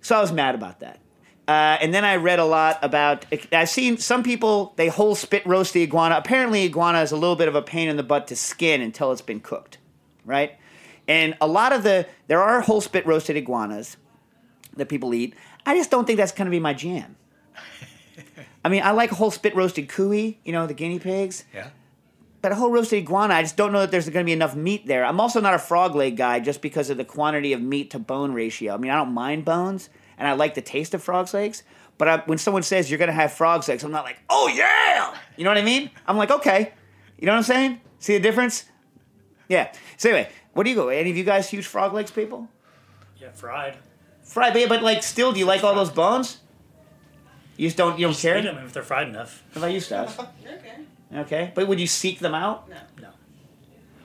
[0.01, 0.99] so I was mad about that.
[1.47, 3.25] Uh, and then I read a lot about.
[3.53, 6.15] I've seen some people they whole spit roast the iguana.
[6.17, 9.11] Apparently, iguana is a little bit of a pain in the butt to skin until
[9.11, 9.77] it's been cooked,
[10.25, 10.57] right?
[11.07, 13.95] And a lot of the there are whole spit roasted iguanas
[14.75, 15.35] that people eat.
[15.65, 17.15] I just don't think that's going to be my jam.
[18.65, 21.45] I mean, I like a whole spit roasted cuy, you know, the guinea pigs.
[21.53, 21.69] Yeah.
[22.41, 24.55] But a whole roasted iguana, I just don't know that there's going to be enough
[24.55, 25.05] meat there.
[25.05, 27.99] I'm also not a frog leg guy just because of the quantity of meat to
[27.99, 28.73] bone ratio.
[28.73, 31.63] I mean, I don't mind bones, and I like the taste of frog's legs.
[31.97, 34.47] But I, when someone says you're going to have frog's legs, I'm not like, oh
[34.53, 35.15] yeah!
[35.35, 35.89] You know what I mean?
[36.07, 36.73] I'm like, okay.
[37.17, 37.81] You know what I'm saying?
[37.99, 38.65] See the difference?
[39.49, 39.71] Yeah.
[39.97, 40.89] So anyway, what do you go?
[40.89, 42.47] Any of you guys huge frog legs people?
[43.19, 43.77] Yeah, fried.
[44.23, 46.39] Fried, but, but like, still, do you like all those bones?
[47.55, 47.97] You just don't.
[47.97, 48.37] You don't Just care.
[48.37, 49.43] eat 'em if they're fried enough.
[49.53, 50.15] What about you, Stas?
[50.19, 50.73] Okay.
[51.15, 52.69] Okay, but would you seek them out?
[52.69, 52.75] No.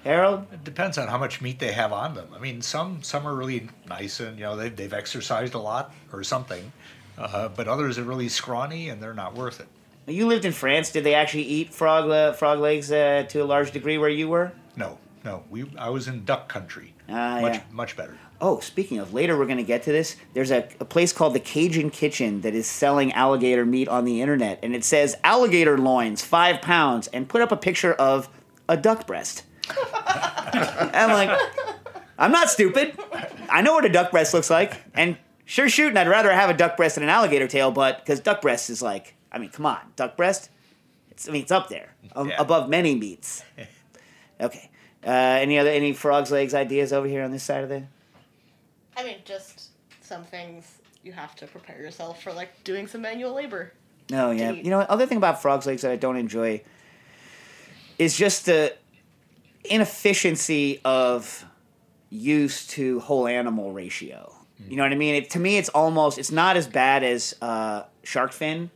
[0.04, 0.46] Harold?
[0.52, 2.28] It depends on how much meat they have on them.
[2.34, 5.94] I mean, some some are really nice and you know they've they've exercised a lot
[6.12, 6.72] or something,
[7.18, 9.68] uh, but others are really scrawny and they're not worth it.
[10.06, 10.90] You lived in France.
[10.90, 14.28] Did they actually eat frog le- frog legs uh, to a large degree where you
[14.28, 14.52] were?
[14.76, 15.44] No, no.
[15.48, 16.94] We I was in duck country.
[17.08, 17.62] Ah, much yeah.
[17.70, 18.18] much better.
[18.40, 20.16] Oh, speaking of, later we're going to get to this.
[20.34, 24.20] There's a, a place called the Cajun Kitchen that is selling alligator meat on the
[24.20, 28.28] internet, and it says alligator loins, five pounds, and put up a picture of
[28.68, 29.44] a duck breast.
[29.70, 31.38] I'm like,
[32.18, 32.98] I'm not stupid.
[33.48, 36.55] I know what a duck breast looks like, and sure shooting, I'd rather have a
[36.55, 39.66] duck breast than an alligator tail, but because duck breast is like, I mean, come
[39.66, 40.51] on, duck breast.
[41.11, 42.37] It's, I mean, it's up there, a- Yeah.
[42.38, 43.44] above many meats.
[44.40, 44.70] Okay.
[45.07, 47.85] Uh, any other any frogs legs ideas over here on this side of the?
[48.96, 49.68] I mean, just
[50.01, 53.72] some things you have to prepare yourself for, like doing some manual labor.
[54.11, 54.51] No, yeah.
[54.51, 56.61] You know, other thing about frogs legs that I don't enjoy
[58.01, 58.75] is just the
[59.64, 61.44] inefficiency of
[62.11, 64.35] use to whole animal ratio.
[64.68, 65.16] You know what I mean?
[65.16, 68.70] It, to me, it's almost it's not as bad as uh, shark fin,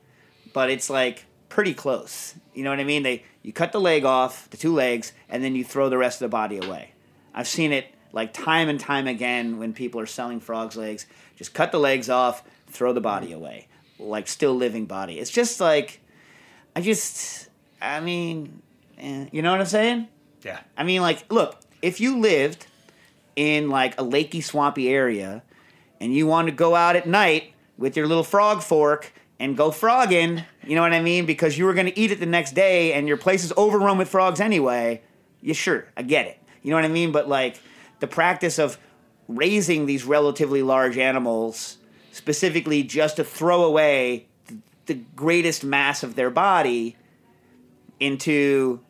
[0.52, 2.34] but it's like pretty close.
[2.54, 3.02] You know what I mean?
[3.02, 6.20] They you cut the leg off, the two legs, and then you throw the rest
[6.20, 6.92] of the body away.
[7.34, 11.06] I've seen it like time and time again when people are selling frogs legs.
[11.36, 13.68] Just cut the legs off, throw the body away,
[13.98, 15.20] like still living body.
[15.20, 16.00] It's just like
[16.74, 17.48] I just
[17.80, 18.62] I mean,
[18.98, 20.08] eh, you know what I'm saying?
[20.42, 20.60] Yeah.
[20.76, 22.66] I mean, like, look, if you lived
[23.34, 25.42] in like a lakey, swampy area,
[26.00, 29.70] and you want to go out at night with your little frog fork and go
[29.70, 31.26] frogging, you know what I mean?
[31.26, 33.98] Because you were going to eat it the next day, and your place is overrun
[33.98, 35.02] with frogs anyway.
[35.42, 36.38] Yeah, sure, I get it.
[36.62, 37.12] You know what I mean?
[37.12, 37.60] But like
[38.00, 38.78] the practice of
[39.28, 41.78] raising these relatively large animals,
[42.12, 44.26] specifically just to throw away
[44.86, 46.96] the greatest mass of their body
[47.98, 48.80] into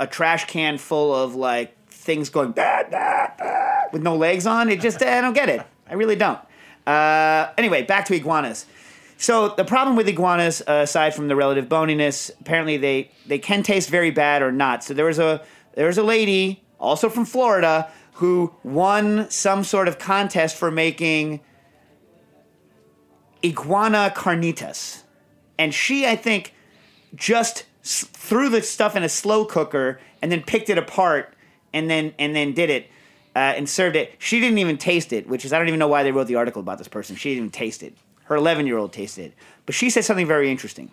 [0.00, 4.68] a trash can full of like things going bah, bah, bah, with no legs on.
[4.68, 5.62] It just I don't get it.
[5.88, 6.38] I really don't.
[6.86, 8.66] Uh, anyway, back to iguanas.
[9.16, 13.62] So the problem with iguanas, uh, aside from the relative boniness, apparently they they can
[13.62, 14.84] taste very bad or not.
[14.84, 15.42] So there was a
[15.74, 21.40] there was a lady also from Florida who won some sort of contest for making
[23.44, 25.02] iguana carnitas,
[25.58, 26.54] and she I think
[27.14, 31.34] just threw the stuff in a slow cooker and then picked it apart
[31.72, 32.88] and then and then did it
[33.36, 34.14] uh, and served it.
[34.18, 36.36] She didn't even taste it, which is I don't even know why they wrote the
[36.36, 37.16] article about this person.
[37.16, 37.94] She didn't even taste it.
[38.24, 39.34] Her 11 year old tasted it,
[39.66, 40.90] but she said something very interesting.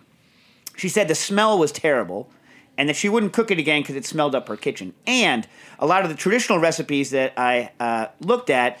[0.76, 2.30] She said the smell was terrible
[2.76, 4.94] and that she wouldn't cook it again because it smelled up her kitchen.
[5.06, 5.46] And
[5.78, 8.80] a lot of the traditional recipes that I uh, looked at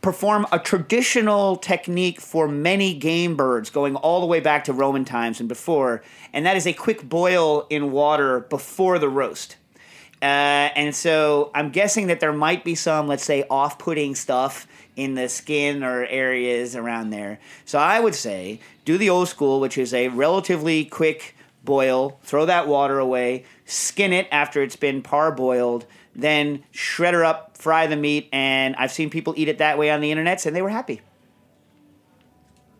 [0.00, 5.04] perform a traditional technique for many game birds going all the way back to Roman
[5.04, 9.56] times and before, and that is a quick boil in water before the roast.
[10.22, 14.66] Uh, and so I'm guessing that there might be some, let's say, off putting stuff
[14.96, 17.38] in the skin or areas around there.
[17.64, 21.34] So I would say do the old school, which is a relatively quick
[21.64, 27.56] boil, throw that water away, skin it after it's been parboiled, then shred her up,
[27.56, 30.54] fry the meat, and I've seen people eat it that way on the internet, and
[30.54, 31.00] they were happy.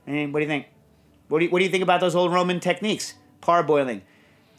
[0.07, 0.67] And what do you think?
[1.29, 3.15] What do you, what do you think about those old Roman techniques?
[3.41, 4.03] Parboiling.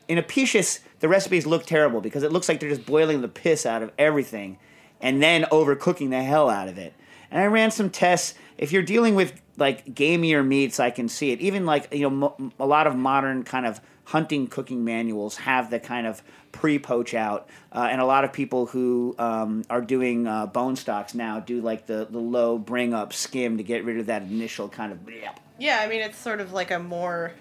[0.08, 3.66] In Apicius, the recipes look terrible because it looks like they're just boiling the piss
[3.66, 4.58] out of everything
[5.02, 6.94] and then overcooking the hell out of it.
[7.30, 8.36] And I ran some tests.
[8.58, 11.42] If you're dealing with like gamier meats, I can see it.
[11.42, 13.82] Even like you know, mo- a lot of modern kind of
[14.12, 16.22] hunting cooking manuals have the kind of
[16.52, 21.14] pre-poach out, uh, and a lot of people who um, are doing uh, bone stocks
[21.16, 24.68] now do like the the low bring up skim to get rid of that initial
[24.68, 25.00] kind of.
[25.06, 25.30] bleh.
[25.58, 27.34] Yeah, I mean it's sort of like a more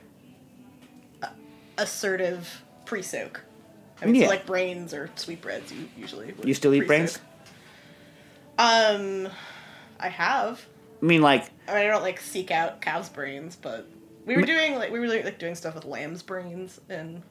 [1.23, 1.29] uh,
[1.77, 3.43] assertive pre-soak.
[4.01, 4.27] I mean, Yeah.
[4.27, 6.33] so like brains or sweetbreads, you usually.
[6.45, 7.19] You still eat brains?
[8.59, 9.29] Um,
[9.99, 10.65] I have.
[11.03, 13.89] I mean, like I mean, I don't like seek out cow's brains, but
[14.27, 17.23] we were doing like we were like doing stuff with lamb's brains in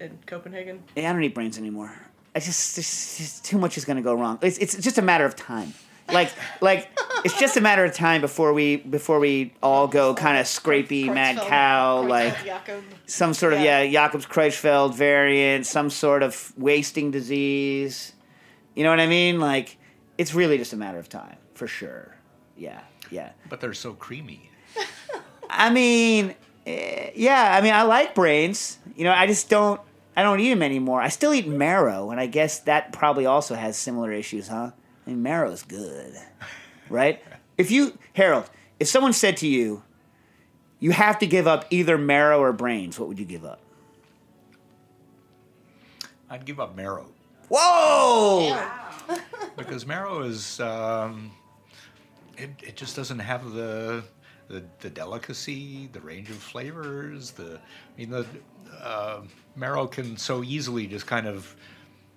[0.00, 0.82] in Copenhagen.
[0.96, 1.94] Yeah, I don't eat brains anymore.
[2.34, 4.38] I just, just, just too much is going to go wrong.
[4.40, 5.74] It's, it's just a matter of time.
[6.10, 6.90] Like like
[7.24, 11.06] it's just a matter of time before we before we all go kind of scrapie
[11.12, 12.84] mad cow Creutzfeldt like Jakob.
[13.06, 18.12] some sort of yeah, Jacobs Creutzfeldt variant, some sort of wasting disease.
[18.74, 19.40] You know what I mean?
[19.40, 19.78] Like
[20.18, 22.16] it's really just a matter of time for sure.
[22.56, 23.30] Yeah, yeah.
[23.48, 24.50] But they're so creamy.
[25.52, 26.34] I mean,
[26.66, 27.56] eh, yeah.
[27.56, 28.78] I mean, I like brains.
[28.96, 29.80] You know, I just don't.
[30.16, 31.00] I don't eat them anymore.
[31.00, 34.72] I still eat marrow, and I guess that probably also has similar issues, huh?
[35.06, 36.14] I mean, marrow's good,
[36.90, 37.22] right?
[37.56, 39.82] If you Harold, if someone said to you,
[40.80, 43.60] you have to give up either marrow or brains, what would you give up?
[46.28, 47.06] I'd give up marrow
[47.54, 48.58] Whoa!
[49.58, 51.30] because marrow is um,
[52.38, 54.02] it, it just doesn't have the,
[54.52, 57.30] the the delicacy, the range of flavors.
[57.32, 58.26] The I mean the
[58.80, 59.22] uh,
[59.56, 61.56] marrow can so easily just kind of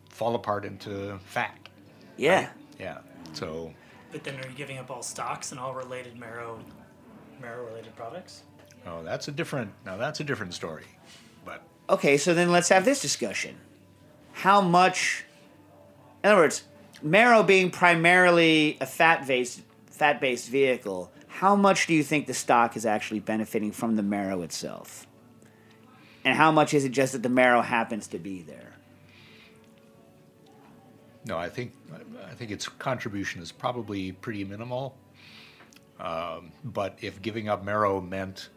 [0.10, 1.58] fall apart into fat.
[2.17, 2.50] Yeah.
[2.80, 3.00] Yeah.
[3.34, 3.74] So
[4.12, 6.60] But then are you giving up all stocks and all related marrow,
[7.41, 8.43] marrow related products?
[8.86, 10.86] oh, that's a different now that's a different story.
[11.45, 13.56] But Okay, so then let's have this discussion.
[14.34, 15.24] How much,
[16.24, 16.63] in other words,
[17.02, 22.34] marrow being primarily a fat based fat based vehicle, how much do you think the
[22.34, 25.06] stock is actually benefiting from the marrow itself?
[26.24, 28.71] And how much is it just that the marrow happens to be there?
[31.26, 31.74] No, I think
[32.26, 34.95] I think its contribution is probably pretty minimal.
[36.00, 38.50] Um, but if giving up marrow meant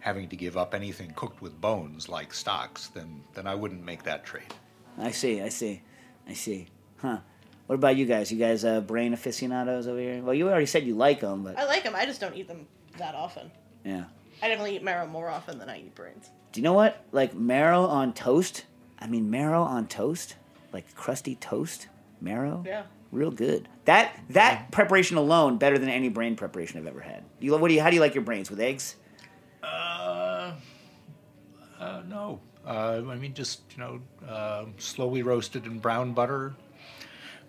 [0.00, 4.02] having to give up anything cooked with bones like stocks, then then I wouldn't make
[4.02, 4.52] that trade.
[4.98, 5.80] I see, I see,
[6.28, 6.66] I see.
[6.98, 7.20] Huh.
[7.72, 8.30] What about you guys?
[8.30, 10.22] You guys uh, brain aficionados over here?
[10.22, 11.94] Well, you already said you like them, but I like them.
[11.96, 12.66] I just don't eat them
[12.98, 13.50] that often.
[13.82, 14.04] yeah.
[14.42, 16.28] I definitely eat marrow more often than I eat brains.
[16.52, 17.02] Do you know what?
[17.12, 18.66] Like marrow on toast.
[18.98, 20.36] I mean, marrow on toast,
[20.70, 21.88] like crusty toast,
[22.20, 22.62] marrow.
[22.66, 22.82] Yeah.
[23.10, 23.70] Real good.
[23.86, 27.24] That that preparation alone better than any brain preparation I've ever had.
[27.40, 27.80] You what do you?
[27.80, 28.96] How do you like your brains with eggs?
[29.62, 30.52] Uh,
[31.80, 32.38] uh, no.
[32.66, 36.54] Uh, I mean, just you know, uh, slowly roasted in brown butter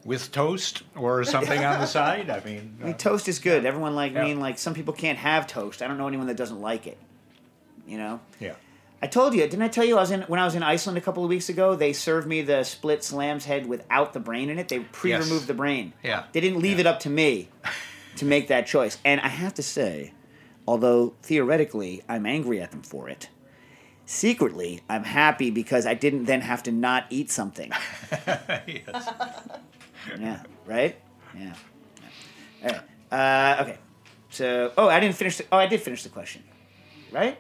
[0.06, 2.30] with toast or something on the side.
[2.30, 3.66] I mean, I uh, mean, toast is good.
[3.66, 5.82] Everyone like I mean, like some people can't have toast.
[5.82, 6.98] I don't know anyone that doesn't like it.
[7.88, 8.22] You know.
[8.40, 8.56] yeah.
[9.02, 10.98] I told you, didn't I tell you I was in when I was in Iceland
[10.98, 11.76] a couple of weeks ago?
[11.76, 14.70] They served me the split slam's head without the brain in it.
[14.70, 15.92] They pre-removed the brain.
[16.02, 16.24] Yeah.
[16.32, 17.50] They didn't leave it up to me
[18.16, 18.98] to make that choice.
[19.04, 20.14] And I have to say,
[20.66, 23.28] although theoretically I'm angry at them for it,
[24.06, 27.74] secretly I'm happy because I didn't then have to not eat something.
[30.20, 30.44] Yeah.
[30.66, 30.96] Right.
[31.38, 31.54] Yeah.
[32.64, 32.82] All right.
[33.12, 33.78] Uh, okay.
[34.30, 35.38] So, oh, I didn't finish.
[35.38, 36.44] The, oh, I did finish the question.
[37.12, 37.38] Right.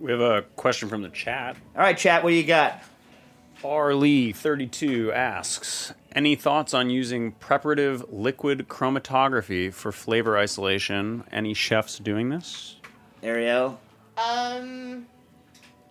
[0.00, 1.56] We have a question from the chat.
[1.74, 2.22] All right, chat.
[2.22, 2.82] What do you got?
[3.62, 11.24] Lee32 asks Any thoughts on using preparative liquid chromatography for flavor isolation?
[11.32, 12.76] Any chefs doing this?
[13.22, 13.78] Arielle.
[14.18, 15.06] Um,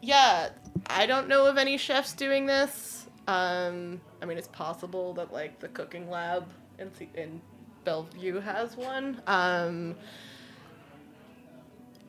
[0.02, 0.50] yeah,
[0.88, 3.03] I don't know of any chefs doing this.
[3.28, 6.48] Um, I mean, it's possible that like the cooking lab
[6.80, 7.42] in in
[7.86, 9.22] Bellevue has one.
[9.28, 9.96] Um,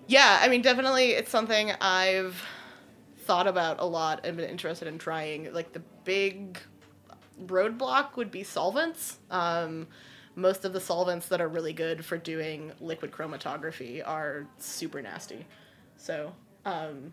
[0.06, 2.42] yeah, I mean, definitely, it's something I've
[3.18, 5.52] thought about a lot and been interested in trying.
[5.52, 6.58] Like the big
[7.46, 9.18] roadblock would be solvents.
[9.30, 9.86] Um,
[10.36, 15.46] most of the solvents that are really good for doing liquid chromatography are super nasty.
[15.96, 16.32] So,
[16.64, 17.12] um,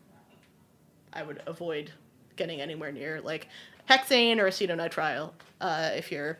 [1.13, 1.91] I would avoid
[2.35, 3.47] getting anywhere near like
[3.91, 6.39] hexane or acetonitrile uh, if you're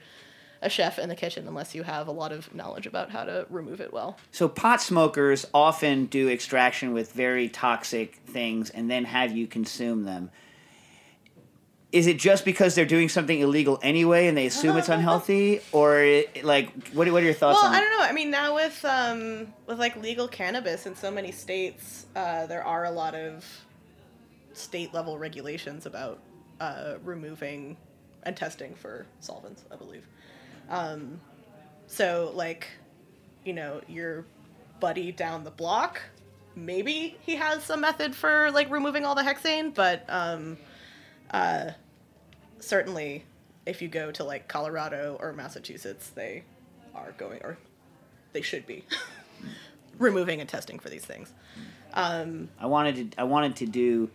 [0.61, 3.47] a chef in the kitchen, unless you have a lot of knowledge about how to
[3.49, 4.17] remove it well.
[4.31, 10.03] So pot smokers often do extraction with very toxic things and then have you consume
[10.03, 10.29] them.
[11.91, 15.99] Is it just because they're doing something illegal anyway and they assume it's unhealthy, or
[16.01, 17.11] it, like what?
[17.11, 17.75] What are your thoughts well, on?
[17.75, 18.05] I don't know.
[18.05, 22.63] I mean, now with um, with like legal cannabis in so many states, uh, there
[22.63, 23.45] are a lot of
[24.53, 26.19] state level regulations about
[26.61, 27.75] uh, removing
[28.23, 29.65] and testing for solvents.
[29.71, 30.07] I believe.
[30.69, 31.19] Um,
[31.87, 32.67] so like,
[33.43, 34.25] you know, your
[34.79, 36.01] buddy down the block,
[36.55, 40.57] maybe he has some method for like removing all the hexane, but um,
[41.31, 41.71] uh,
[42.59, 43.25] certainly
[43.65, 46.43] if you go to like Colorado or Massachusetts, they
[46.93, 47.57] are going or
[48.33, 48.85] they should be
[49.97, 51.33] removing and testing for these things.
[51.93, 53.19] Um, I wanted to.
[53.19, 54.09] I wanted to do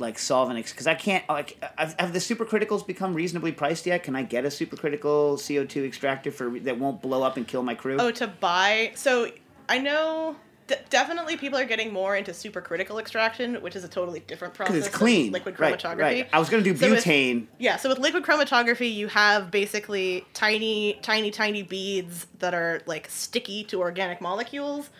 [0.00, 1.28] like solvent because I can't.
[1.28, 4.02] Like, have, have the supercriticals become reasonably priced yet?
[4.02, 7.62] Can I get a supercritical CO two extractor for that won't blow up and kill
[7.62, 7.96] my crew?
[8.00, 8.92] Oh, to buy.
[8.94, 9.30] So
[9.68, 10.36] I know
[10.66, 14.74] d- definitely people are getting more into supercritical extraction, which is a totally different process.
[14.74, 15.32] Because it's clean.
[15.32, 15.98] Liquid chromatography.
[15.98, 16.28] right.
[16.32, 17.46] I was gonna do So with- butane.
[17.58, 23.08] yeah, so with liquid chromatography, you have basically tiny, tiny, tiny beads that are like
[23.10, 24.90] sticky to organic molecules.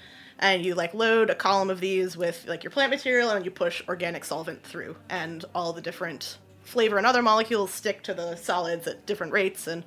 [0.41, 3.51] And you like load a column of these with like your plant material and you
[3.51, 4.97] push organic solvent through.
[5.09, 9.67] And all the different flavor and other molecules stick to the solids at different rates
[9.67, 9.85] and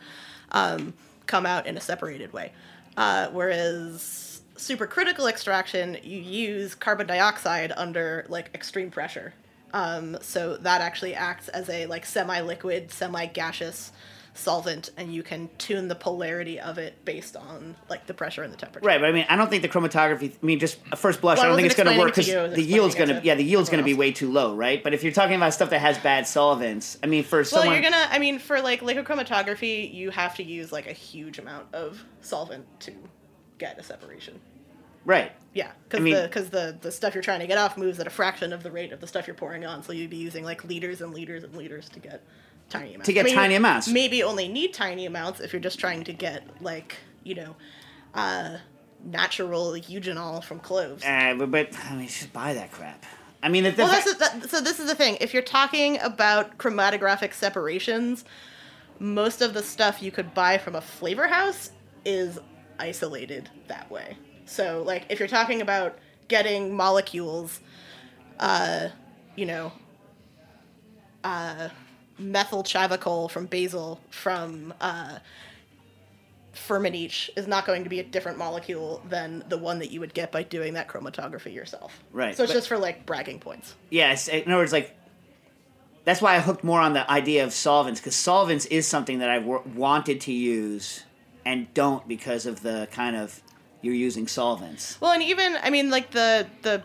[0.51, 0.93] um,
[1.25, 2.51] come out in a separated way.
[2.95, 9.33] Uh, whereas supercritical extraction, you use carbon dioxide under like extreme pressure.
[9.73, 13.91] Um, so that actually acts as a like semi-liquid, semi-gaseous
[14.35, 18.51] solvent, and you can tune the polarity of it based on like the pressure and
[18.51, 18.85] the temperature.
[18.87, 20.31] Right, but I mean, I don't think the chromatography.
[20.41, 22.09] I mean, just at first blush, Well, I I don't think it's going to work
[22.09, 23.93] because to you, I was the yield's going to yeah, the yield's going to be
[23.93, 24.83] way too low, right?
[24.83, 27.73] But if you're talking about stuff that has bad solvents, I mean, for Well, someone,
[27.73, 28.07] you're gonna.
[28.09, 32.03] I mean, for like liquid chromatography, you have to use like a huge amount of
[32.21, 32.91] solvent to
[33.59, 34.39] get a separation.
[35.05, 35.31] right?
[35.53, 37.99] Yeah, I because mean- the because the the stuff you're trying to get off moves
[37.99, 39.83] at a fraction of the rate of the stuff you're pouring on.
[39.83, 42.23] So you'd be using like liters and liters and liters to get
[42.73, 43.05] tiny amounts.
[43.05, 43.87] To get tiny amounts.
[43.87, 47.55] Maybe only need tiny amounts if you're just trying to get like you know,
[48.13, 48.57] uh,
[49.03, 51.03] natural eugenol from cloves.
[51.03, 53.05] Uh, but, but I mean, just buy that crap.
[53.41, 54.61] I mean, well, that's that, so.
[54.61, 55.17] This is the thing.
[55.19, 58.23] If you're talking about chromatographic separations,
[58.99, 61.71] most of the stuff you could buy from a flavor house
[62.05, 62.39] is
[62.79, 64.17] isolated that way.
[64.45, 65.97] So, like, if you're talking about
[66.29, 67.59] getting molecules,
[68.39, 68.89] uh,
[69.35, 69.73] you know,
[71.25, 71.67] uh,
[72.17, 75.17] methyl chavicol from basil from uh,
[76.53, 80.13] Firmenich is not going to be a different molecule than the one that you would
[80.13, 81.99] get by doing that chromatography yourself.
[82.11, 83.73] Right, So it's but- just for like bragging points.
[83.89, 84.95] Yes, in other words, like
[86.05, 89.29] that's why I hooked more on the idea of solvents because solvents is something that
[89.29, 91.03] I w- wanted to use
[91.45, 93.41] and don't because of the kind of
[93.81, 94.99] you're using solvents.
[95.01, 96.83] Well, and even I mean, like the the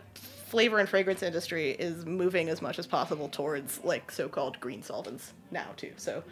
[0.49, 5.33] flavor and fragrance industry is moving as much as possible towards like so-called green solvents
[5.51, 5.91] now too.
[5.95, 6.23] So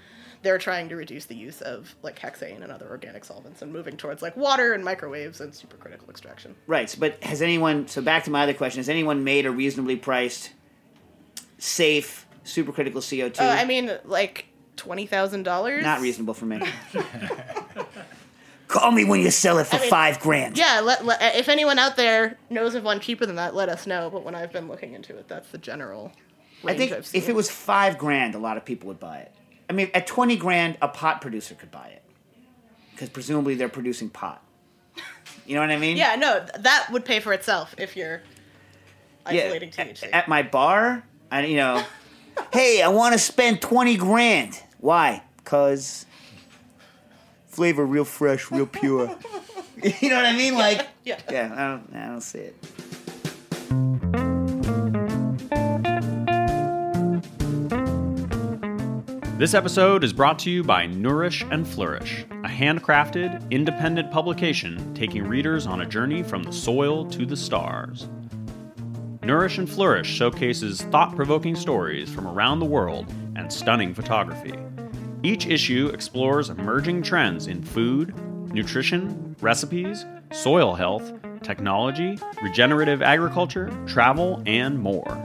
[0.41, 3.95] they're trying to reduce the use of like hexane and other organic solvents and moving
[3.95, 6.55] towards like water and microwaves and supercritical extraction.
[6.65, 7.87] Right, but has anyone?
[7.87, 10.51] So back to my other question: Has anyone made a reasonably priced,
[11.59, 13.43] safe supercritical CO two?
[13.43, 15.83] Uh, I mean, like twenty thousand dollars.
[15.83, 16.59] Not reasonable for me.
[18.67, 20.57] Call me when you sell it for I mean, five grand.
[20.57, 23.69] Yeah, let, let, uh, if anyone out there knows of one cheaper than that, let
[23.69, 24.09] us know.
[24.09, 26.11] But when I've been looking into it, that's the general
[26.65, 27.21] I think I've seen.
[27.21, 29.31] if it was five grand, a lot of people would buy it.
[29.69, 32.03] I mean, at twenty grand, a pot producer could buy it
[32.91, 34.43] because presumably they're producing pot.
[35.45, 35.95] You know what I mean?
[35.95, 38.21] yeah, no, that would pay for itself if you're
[39.25, 40.09] isolating Yeah, THC.
[40.11, 41.83] At my bar, I you know,
[42.53, 44.61] hey, I want to spend twenty grand.
[44.79, 45.23] Why?
[45.45, 46.05] Cause
[47.57, 49.17] flavor real fresh, real pure.
[49.99, 50.53] you know what I mean?
[50.53, 51.19] Like, yeah.
[51.27, 52.55] yeah, I don't, I don't see it.
[59.39, 65.23] This episode is brought to you by Nourish and Flourish, a handcrafted, independent publication taking
[65.23, 68.07] readers on a journey from the soil to the stars.
[69.23, 74.53] Nourish and Flourish showcases thought provoking stories from around the world and stunning photography.
[75.23, 78.13] Each issue explores emerging trends in food,
[78.53, 81.11] nutrition, recipes, soil health,
[81.41, 85.23] technology, regenerative agriculture, travel, and more.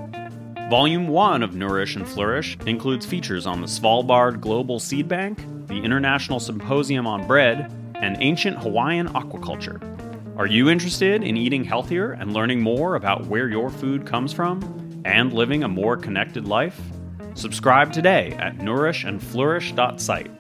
[0.71, 5.83] Volume 1 of Nourish and Flourish includes features on the Svalbard Global Seed Bank, the
[5.83, 9.81] International Symposium on Bread, and ancient Hawaiian aquaculture.
[10.39, 15.03] Are you interested in eating healthier and learning more about where your food comes from
[15.05, 16.81] and living a more connected life?
[17.35, 20.31] Subscribe today at nourishandflourish.site.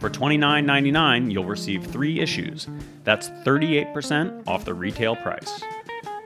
[0.00, 2.68] For $29.99, you'll receive three issues.
[3.04, 5.62] That's 38% off the retail price.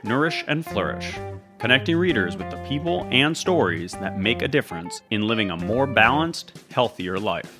[0.03, 1.13] Nourish and Flourish,
[1.59, 5.87] connecting readers with the people and stories that make a difference in living a more
[5.87, 7.59] balanced, healthier life.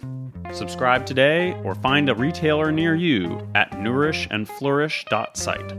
[0.51, 5.73] Subscribe today or find a retailer near you at nourishandflourish.site.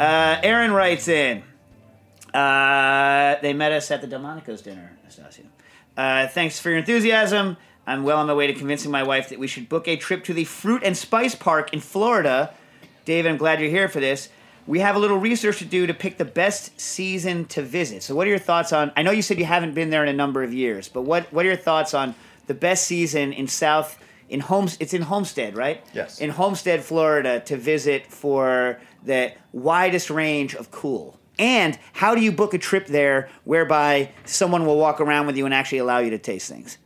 [0.00, 1.42] Uh, Aaron writes in.
[2.38, 5.46] Uh, they met us at the Delmonico's dinner, Nastassia.
[5.96, 7.56] Uh, thanks for your enthusiasm.
[7.84, 10.22] I'm well on my way to convincing my wife that we should book a trip
[10.24, 12.54] to the Fruit and Spice Park in Florida.
[13.04, 14.28] Dave, I'm glad you're here for this.
[14.68, 18.02] We have a little research to do to pick the best season to visit.
[18.04, 18.92] So, what are your thoughts on?
[18.96, 21.32] I know you said you haven't been there in a number of years, but what
[21.32, 22.14] what are your thoughts on
[22.46, 24.76] the best season in South in Homes?
[24.78, 25.84] It's in Homestead, right?
[25.92, 26.20] Yes.
[26.20, 31.17] In Homestead, Florida, to visit for the widest range of cool.
[31.38, 35.44] And how do you book a trip there whereby someone will walk around with you
[35.44, 36.78] and actually allow you to taste things?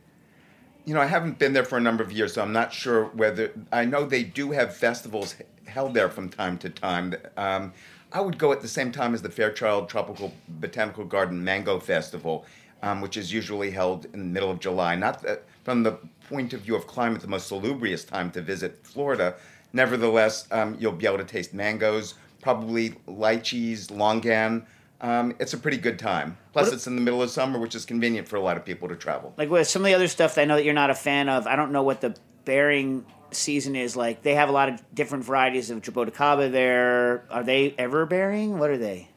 [0.85, 3.05] You know, I haven't been there for a number of years, so I'm not sure
[3.05, 3.51] whether.
[3.71, 5.35] I know they do have festivals
[5.65, 7.15] held there from time to time.
[7.37, 7.73] Um,
[8.11, 12.45] I would go at the same time as the Fairchild Tropical Botanical Garden Mango Festival,
[12.83, 14.95] um, which is usually held in the middle of July.
[14.95, 15.97] Not that, from the
[16.29, 19.35] point of view of climate, the most salubrious time to visit Florida.
[19.71, 22.13] Nevertheless, um, you'll be able to taste mangoes,
[22.43, 24.65] probably lychees, longan.
[25.01, 26.37] Um, it's a pretty good time.
[26.53, 28.63] Plus, What- it's in the middle of summer, which is convenient for a lot of
[28.63, 29.33] people to travel.
[29.37, 31.27] Like with some of the other stuff that I know that you're not a fan
[31.29, 32.15] of, I don't know what the
[32.45, 34.21] bearing season is like.
[34.21, 37.25] They have a lot of different varieties of jaboticaba there.
[37.31, 38.59] Are they ever bearing?
[38.59, 39.09] What are they?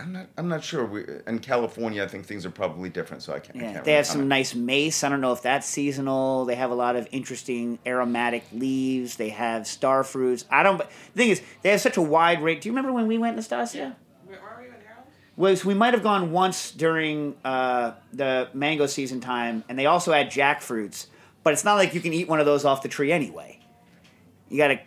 [0.00, 0.26] I'm not.
[0.38, 0.84] I'm not sure.
[0.86, 3.56] We, in California, I think things are probably different, so I can't.
[3.56, 4.28] I Yeah, can't they really have some comment.
[4.28, 5.04] nice mace.
[5.04, 6.44] I don't know if that's seasonal.
[6.46, 9.16] They have a lot of interesting aromatic leaves.
[9.16, 10.44] They have star fruits.
[10.50, 10.78] I don't.
[10.78, 10.84] The
[11.14, 12.62] thing is, they have such a wide range.
[12.62, 13.74] Do you remember when we went, Nastassia?
[13.74, 13.92] Yeah.
[14.26, 15.04] Were we in Harold?
[15.36, 20.12] Was we might have gone once during uh, the mango season time, and they also
[20.12, 21.06] had jackfruits.
[21.42, 23.58] But it's not like you can eat one of those off the tree anyway.
[24.48, 24.80] You gotta.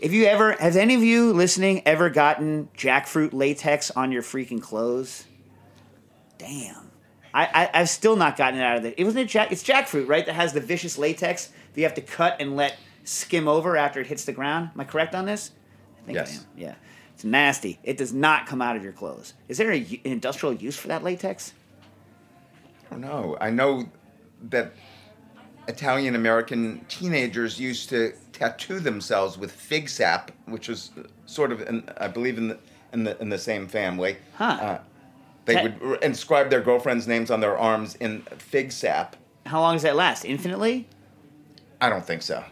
[0.00, 4.62] If you ever, has any of you listening ever gotten jackfruit latex on your freaking
[4.62, 5.24] clothes?
[6.38, 6.90] Damn.
[7.34, 8.94] I, I I've still not gotten it out of it.
[8.96, 9.50] It wasn't it jack.
[9.52, 10.24] It's jackfruit, right?
[10.24, 14.00] That has the vicious latex that you have to cut and let skim over after
[14.00, 14.70] it hits the ground.
[14.74, 15.50] Am I correct on this?
[16.02, 16.38] I think I Yes.
[16.38, 16.44] am.
[16.56, 16.74] Yeah.
[17.14, 17.80] It's nasty.
[17.82, 19.34] It does not come out of your clothes.
[19.48, 21.52] Is there a, an industrial use for that latex?
[22.86, 23.36] I don't know.
[23.40, 23.88] I know
[24.50, 24.72] that
[25.66, 31.60] Italian American teenagers used to tattoo themselves with fig sap, which was uh, sort of,
[31.62, 32.58] in, I believe, in the
[32.92, 34.16] in the in the same family.
[34.36, 34.44] Huh.
[34.44, 34.78] Uh,
[35.44, 39.16] they Ta- would r- inscribe their girlfriends' names on their arms in fig sap.
[39.46, 40.24] How long does that last?
[40.24, 40.86] Infinitely?
[41.80, 42.44] I don't think so.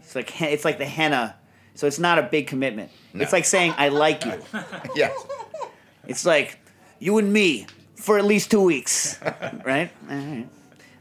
[0.00, 1.36] It's like it's like the henna.
[1.76, 2.90] So it's not a big commitment.
[3.14, 3.22] No.
[3.22, 4.40] It's like saying I like you.
[4.94, 5.12] yes.
[6.06, 6.58] It's like
[7.00, 7.66] you and me
[7.96, 9.18] for at least two weeks,
[9.64, 9.90] right?
[10.10, 10.46] All right.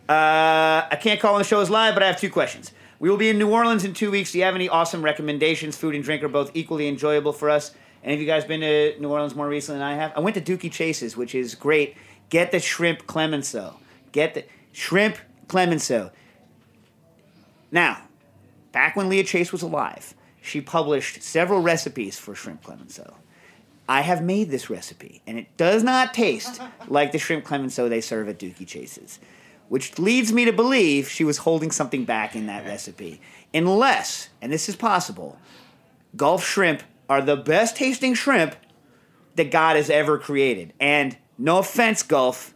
[0.10, 2.72] Uh, I can't call on the shows live, but I have two questions.
[3.04, 4.32] We will be in New Orleans in two weeks.
[4.32, 5.76] Do you have any awesome recommendations?
[5.76, 7.72] Food and drink are both equally enjoyable for us.
[8.02, 10.14] Any of you guys been to New Orleans more recently than I have?
[10.16, 11.98] I went to Dooky Chase's, which is great.
[12.30, 13.74] Get the shrimp clemenceau.
[14.14, 15.18] Get the shrimp
[15.50, 16.12] clemenceau.
[17.74, 18.04] Now,
[18.72, 23.16] back when Leah Chase was alive, she published several recipes for shrimp clemenceau.
[23.90, 28.00] I have made this recipe, and it does not taste like the shrimp clemenceau they
[28.00, 29.20] serve at Dooky Chase's,
[29.74, 33.20] which leads me to believe she was holding something back in that recipe.
[33.56, 35.40] Unless, and this is possible,
[36.16, 38.56] Gulf shrimp are the best tasting shrimp
[39.34, 40.74] that God has ever created.
[40.80, 42.54] And no offense, Gulf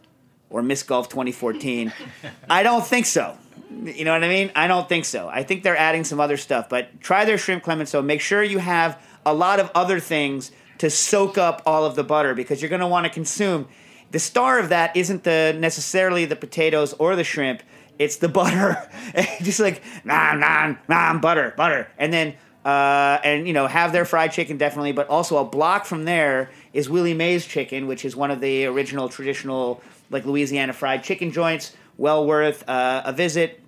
[0.48, 1.92] or Miss Gulf 2014,
[2.48, 3.36] I don't think so.
[3.82, 4.52] You know what I mean?
[4.54, 5.28] I don't think so.
[5.28, 8.00] I think they're adding some other stuff, but try their shrimp clemenceau.
[8.00, 8.96] Make sure you have
[9.26, 12.78] a lot of other things to soak up all of the butter because you're going
[12.78, 13.66] to want to consume.
[14.10, 17.62] The star of that isn't the necessarily the potatoes or the shrimp.
[17.98, 18.88] It's the butter,
[19.42, 22.34] just like nom nom nom butter butter, and then
[22.64, 26.50] uh, and you know have their fried chicken definitely, but also a block from there
[26.72, 31.32] is Willie Mae's chicken, which is one of the original traditional like Louisiana fried chicken
[31.32, 31.74] joints.
[31.96, 33.60] Well worth uh, a visit.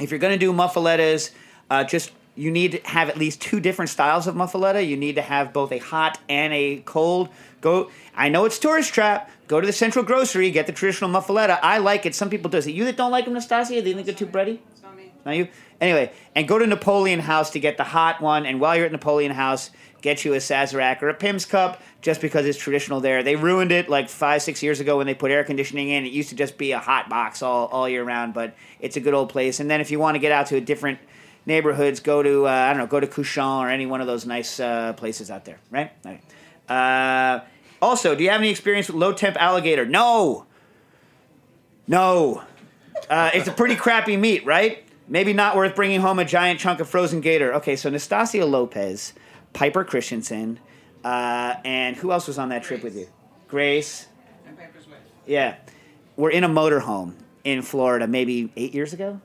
[0.00, 1.30] If you're going to do muffalettas,
[1.70, 4.86] uh, just you need to have at least two different styles of muffaletta.
[4.86, 7.28] You need to have both a hot and a cold.
[7.64, 7.90] Go.
[8.14, 9.30] I know it's tourist trap.
[9.48, 11.58] Go to the Central Grocery, get the traditional muffaletta.
[11.62, 12.14] I like it.
[12.14, 12.58] Some people do.
[12.58, 13.82] Is it you that don't like them, Nastassia?
[13.82, 14.58] Do you think they're too bready?
[14.70, 15.10] It's not me.
[15.24, 15.48] Not you.
[15.80, 18.44] Anyway, and go to Napoleon House to get the hot one.
[18.44, 19.70] And while you're at Napoleon House,
[20.02, 23.22] get you a Sazerac or a Pimm's cup, just because it's traditional there.
[23.22, 26.04] They ruined it like five, six years ago when they put air conditioning in.
[26.04, 29.00] It used to just be a hot box all, all year round, but it's a
[29.00, 29.58] good old place.
[29.58, 30.98] And then if you want to get out to a different
[31.46, 34.26] neighborhoods, go to uh, I don't know, go to Cochon or any one of those
[34.26, 35.90] nice uh, places out there, right?
[36.04, 36.22] All right.
[36.68, 37.44] Uh,
[37.82, 39.84] Also, do you have any experience with low temp alligator?
[39.84, 40.46] No.
[41.86, 42.42] No.
[43.10, 44.84] Uh, it's a pretty crappy meat, right?
[45.06, 47.54] Maybe not worth bringing home a giant chunk of frozen gator.
[47.54, 49.12] Okay, so Nastassia Lopez,
[49.52, 50.58] Piper Christensen,
[51.04, 53.08] uh, and who else was on that trip with you?
[53.48, 54.06] Grace.
[55.26, 55.56] Yeah.
[56.16, 57.14] We're in a motorhome
[57.44, 59.20] in Florida maybe eight years ago.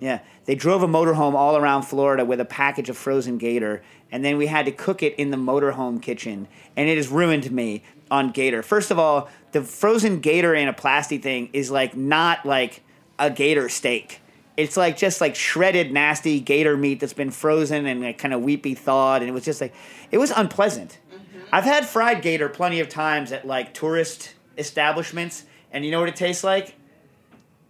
[0.00, 3.82] Yeah, they drove a motorhome all around Florida with a package of frozen gator,
[4.12, 6.46] and then we had to cook it in the motorhome kitchen,
[6.76, 8.62] and it has ruined me on gator.
[8.62, 12.82] First of all, the frozen gator in a plastic thing is like not like
[13.18, 14.20] a gator steak.
[14.56, 18.42] It's like just like shredded nasty gator meat that's been frozen and like kind of
[18.42, 19.74] weepy thawed, and it was just like
[20.10, 20.98] it was unpleasant.
[21.12, 21.38] Mm-hmm.
[21.52, 26.08] I've had fried gator plenty of times at like tourist establishments, and you know what
[26.08, 26.74] it tastes like?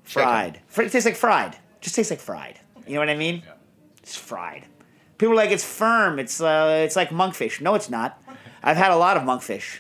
[0.05, 0.61] Fried.
[0.69, 1.57] Fr- It tastes like fried.
[1.81, 2.59] Just tastes like fried.
[2.87, 3.43] You know what I mean?
[4.03, 4.65] It's fried.
[5.19, 6.19] People are like, it's firm.
[6.19, 7.61] It's uh, it's like monkfish.
[7.61, 8.23] No, it's not.
[8.63, 9.79] I've had a lot of monkfish.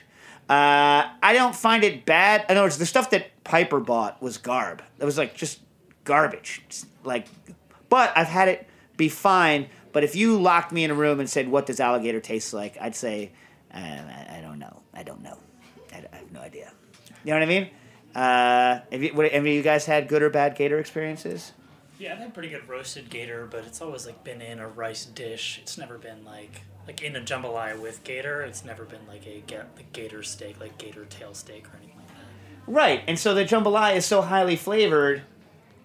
[0.48, 2.44] Uh, I don't find it bad.
[2.48, 4.82] In other words, the stuff that Piper bought was garb.
[4.98, 5.60] It was like just
[6.04, 6.62] garbage.
[7.04, 7.26] Like,
[7.88, 9.68] but I've had it be fine.
[9.92, 12.76] But if you locked me in a room and said, "What does alligator taste like?"
[12.80, 13.32] I'd say,
[13.72, 14.82] uh, I, don't know.
[14.94, 15.38] I don't know.
[15.92, 16.72] I, I have no idea.
[17.24, 17.70] You know what I mean?
[18.14, 21.52] Uh, have you, what, of you guys had good or bad gator experiences?
[21.98, 25.04] Yeah, I've had pretty good roasted gator, but it's always like been in a rice
[25.04, 25.58] dish.
[25.60, 28.42] It's never been like like in a jambalaya with gator.
[28.42, 29.42] It's never been like a
[29.76, 32.72] like gator steak, like gator tail steak or anything like that.
[32.72, 35.22] Right, and so the jambalaya is so highly flavored.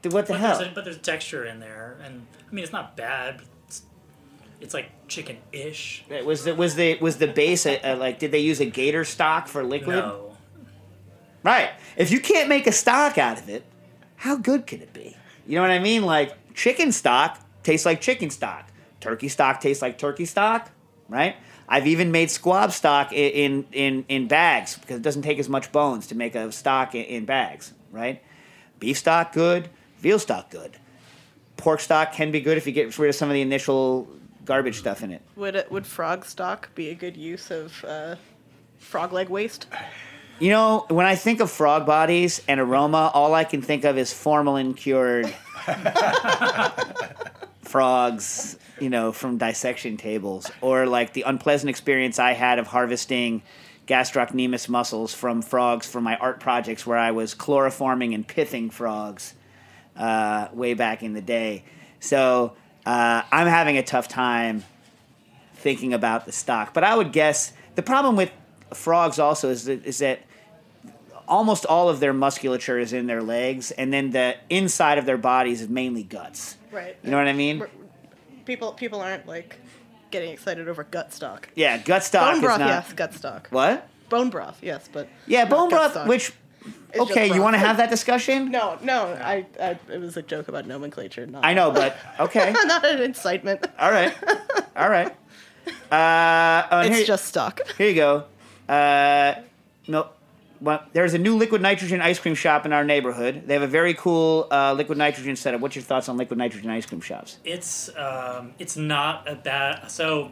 [0.04, 0.58] What the but hell?
[0.60, 3.38] There's a, but there's texture in there, and I mean it's not bad.
[3.38, 3.82] But it's,
[4.62, 6.06] it's like chicken-ish.
[6.26, 8.20] Was the was the was the base a, a, like?
[8.20, 9.96] Did they use a gator stock for liquid?
[9.96, 10.38] No.
[11.42, 11.72] Right.
[11.98, 13.66] If you can't make a stock out of it,
[14.18, 15.18] how good can it be?
[15.48, 16.04] You know what I mean?
[16.04, 18.70] Like chicken stock tastes like chicken stock.
[19.00, 20.72] Turkey stock tastes like turkey stock,
[21.10, 21.36] right?
[21.68, 25.72] I've even made squab stock in in in bags because it doesn't take as much
[25.72, 28.22] bones to make a stock in, in bags, right?
[28.80, 29.70] Beef stock good,
[30.00, 30.78] veal stock good.
[31.58, 34.08] Pork stock can be good if you get rid of some of the initial
[34.46, 35.22] garbage stuff in it.
[35.36, 38.16] Would it, would frog stock be a good use of uh,
[38.78, 39.68] frog leg waste?
[40.40, 43.98] You know, when I think of frog bodies and aroma, all I can think of
[43.98, 45.34] is formalin cured
[47.62, 53.44] frogs, you know, from dissection tables, or like the unpleasant experience I had of harvesting
[53.88, 59.34] gastrocnemius muscles from frogs for my art projects where I was chloroforming and pithing frogs
[59.96, 61.64] uh, way back in the day.
[62.00, 62.54] So
[62.86, 64.64] uh, I'm having a tough time
[65.56, 66.74] thinking about the stock.
[66.74, 68.32] But I would guess the problem with
[68.74, 70.20] frogs also is that, is that
[71.28, 75.18] almost all of their musculature is in their legs, and then the inside of their
[75.18, 76.58] bodies is mainly guts.
[76.72, 76.98] Right.
[77.04, 77.64] You know what I mean?
[78.46, 79.58] People people aren't like
[80.12, 81.50] getting excited over gut stock.
[81.56, 82.68] Yeah, gut stock Bone is broth, not.
[82.70, 83.48] yes, gut stock.
[83.52, 83.88] What?
[84.10, 86.06] Bone broth, yes, but Yeah, bone broth.
[86.08, 86.34] Which
[86.92, 88.52] It's okay, you want to have that discussion?
[88.52, 91.26] No, no, I, I it was a joke about nomenclature.
[91.26, 92.52] Not I know, but okay.
[92.66, 93.66] not an incitement.
[93.80, 94.14] All right,
[94.76, 95.16] all right.
[95.90, 97.62] Uh, oh, It's here- just stock.
[97.78, 98.26] Here you go.
[98.68, 99.36] Uh,
[99.88, 100.10] no,
[100.64, 103.44] well, there's a new liquid nitrogen ice cream shop in our neighborhood.
[103.46, 105.60] They have a very cool uh, liquid nitrogen setup.
[105.60, 107.38] What's your thoughts on liquid nitrogen ice cream shops?
[107.44, 109.92] It's um, it's not a bad.
[109.92, 110.32] So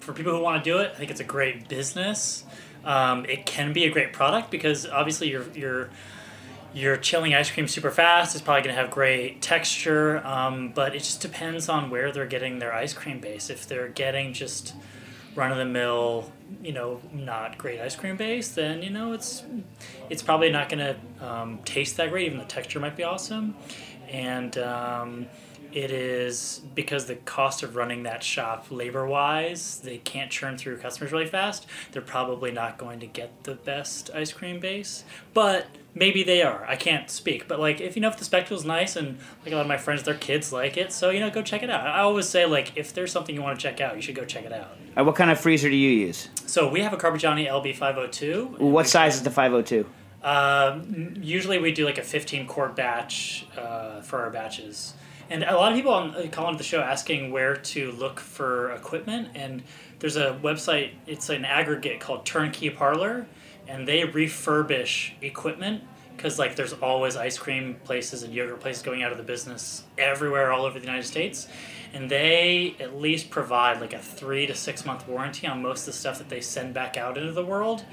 [0.00, 2.44] for people who want to do it, I think it's a great business.
[2.84, 5.88] Um, it can be a great product because obviously you're you're
[6.74, 8.34] you're chilling ice cream super fast.
[8.34, 12.26] It's probably going to have great texture, um, but it just depends on where they're
[12.26, 13.48] getting their ice cream base.
[13.50, 14.74] If they're getting just
[15.34, 16.30] run of the mill,
[16.62, 19.44] you know, not great ice cream base, then you know it's
[20.10, 22.26] it's probably not going to um, taste that great.
[22.26, 23.54] Even the texture might be awesome,
[24.08, 25.26] and um,
[25.72, 30.78] it is because the cost of running that shop labor wise, they can't churn through
[30.78, 31.66] customers really fast.
[31.92, 35.04] They're probably not going to get the best ice cream base,
[35.34, 36.64] but maybe they are.
[36.66, 39.56] I can't speak, but like if you know if the spectacle's nice and like a
[39.56, 41.86] lot of my friends, their kids like it, so you know go check it out.
[41.86, 44.24] I always say like if there's something you want to check out, you should go
[44.24, 44.76] check it out.
[44.96, 46.28] Uh, what kind of freezer do you use?
[46.46, 48.58] So we have a Carpigiani LB502.
[48.58, 49.86] What size is the 502?
[50.22, 54.94] Um, usually we do like a 15 quart batch uh, for our batches.
[55.32, 58.20] And a lot of people on, uh, call into the show asking where to look
[58.20, 59.28] for equipment.
[59.34, 59.62] And
[59.98, 63.26] there's a website, it's an aggregate called Turnkey Parlor,
[63.66, 69.02] and they refurbish equipment because like there's always ice cream places and yogurt places going
[69.02, 71.48] out of the business everywhere all over the United States.
[71.94, 75.86] And they at least provide like a three to six month warranty on most of
[75.86, 77.84] the stuff that they send back out into the world.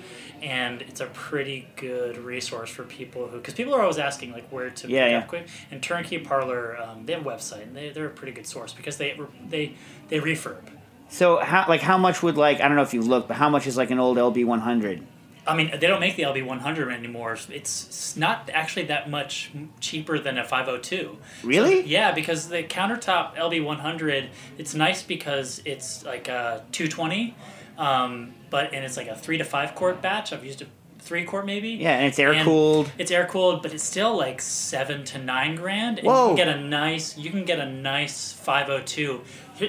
[0.42, 4.48] And it's a pretty good resource for people who, because people are always asking like
[4.52, 5.18] where to Yeah, pick yeah.
[5.20, 5.48] up quick.
[5.70, 8.72] And Turnkey Parlor, um, they have a website, and they, they're a pretty good source
[8.74, 9.20] because they
[9.50, 9.74] they
[10.08, 10.62] they refurb.
[11.10, 13.50] So how like how much would like I don't know if you look, but how
[13.50, 15.04] much is like an old LB one hundred?
[15.50, 17.36] I mean, they don't make the LB 100 anymore.
[17.50, 21.18] It's not actually that much cheaper than a 502.
[21.44, 21.82] Really?
[21.82, 24.30] So, yeah, because the countertop LB 100,
[24.60, 27.36] it's nice because it's like a 220,
[27.80, 30.32] um, but and it's like a three to five quart batch.
[30.34, 30.68] I've used a
[31.00, 31.70] three quart maybe.
[31.72, 32.92] Yeah, and it's air cooled.
[33.00, 35.98] It's air cooled, but it's still like seven to nine grand.
[35.98, 36.30] And Whoa.
[36.32, 37.18] You can get a nice.
[37.18, 39.22] You can get a nice 502.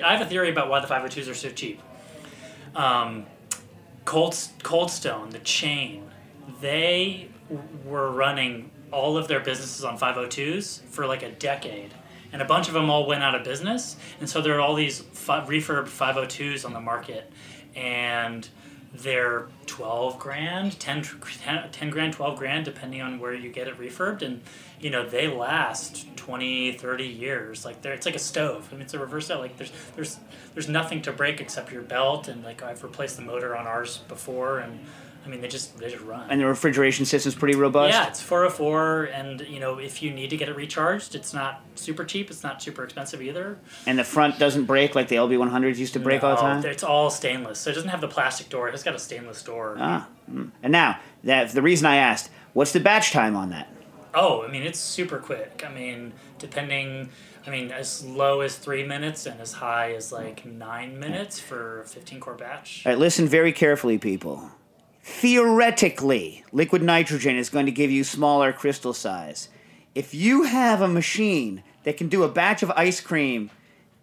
[0.04, 1.80] I have a theory about why the 502s are so cheap.
[2.76, 3.26] Um,
[4.10, 6.10] Cold Cold Stone, the chain,
[6.60, 7.28] they
[7.84, 11.94] were running all of their businesses on 502s for like a decade.
[12.32, 13.94] And a bunch of them all went out of business.
[14.18, 17.32] And so there are all these fi- refurb 502s on the market.
[17.76, 18.48] And
[18.92, 23.78] they're 12 grand, 10, 10, 10 grand, 12 grand, depending on where you get it
[23.78, 24.22] refurbed.
[24.22, 24.42] And,
[24.80, 27.64] you know, they last 20, 30 years.
[27.64, 28.68] Like, they're, it's like a stove.
[28.70, 29.40] I mean, it's a reverse out.
[29.40, 30.18] Like, there's, there's,
[30.54, 32.28] there's nothing to break except your belt.
[32.28, 34.60] And, like, I've replaced the motor on ours before.
[34.60, 34.80] And,
[35.24, 36.30] I mean, they just, they just run.
[36.30, 37.92] And the refrigeration system's pretty robust.
[37.92, 41.60] Yeah, it's 404, and you know if you need to get it recharged, it's not
[41.74, 42.30] super cheap.
[42.30, 43.58] It's not super expensive either.
[43.86, 46.40] And the front doesn't break like the LB one hundreds used to break all the
[46.40, 46.64] time.
[46.64, 48.68] It's all stainless, so it doesn't have the plastic door.
[48.70, 49.76] It's got a stainless door.
[49.78, 50.50] Ah, mm.
[50.62, 53.68] and now that the reason I asked, what's the batch time on that?
[54.14, 55.62] Oh, I mean it's super quick.
[55.66, 57.10] I mean, depending,
[57.46, 61.82] I mean as low as three minutes and as high as like nine minutes for
[61.82, 62.82] a 15 core batch.
[62.84, 64.50] All right, listen very carefully, people.
[65.02, 69.48] Theoretically, liquid nitrogen is going to give you smaller crystal size.
[69.94, 73.50] If you have a machine that can do a batch of ice cream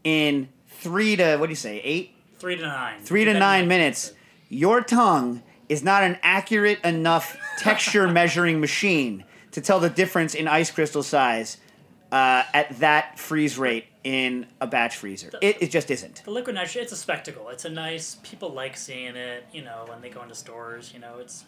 [0.03, 3.01] in three to what do you say, eight, Three to nine.
[3.01, 4.13] three to nine minutes,
[4.47, 10.47] your tongue is not an accurate enough texture measuring machine to tell the difference in
[10.47, 11.57] ice crystal size
[12.11, 15.29] uh, at that freeze rate in a batch freezer.
[15.41, 16.23] It, it just isn't.
[16.23, 17.49] The liquid nitrogen, it's a spectacle.
[17.49, 18.17] It's a nice.
[18.23, 19.45] People like seeing it.
[19.51, 20.91] You know, when they go into stores.
[20.93, 21.43] You know, it's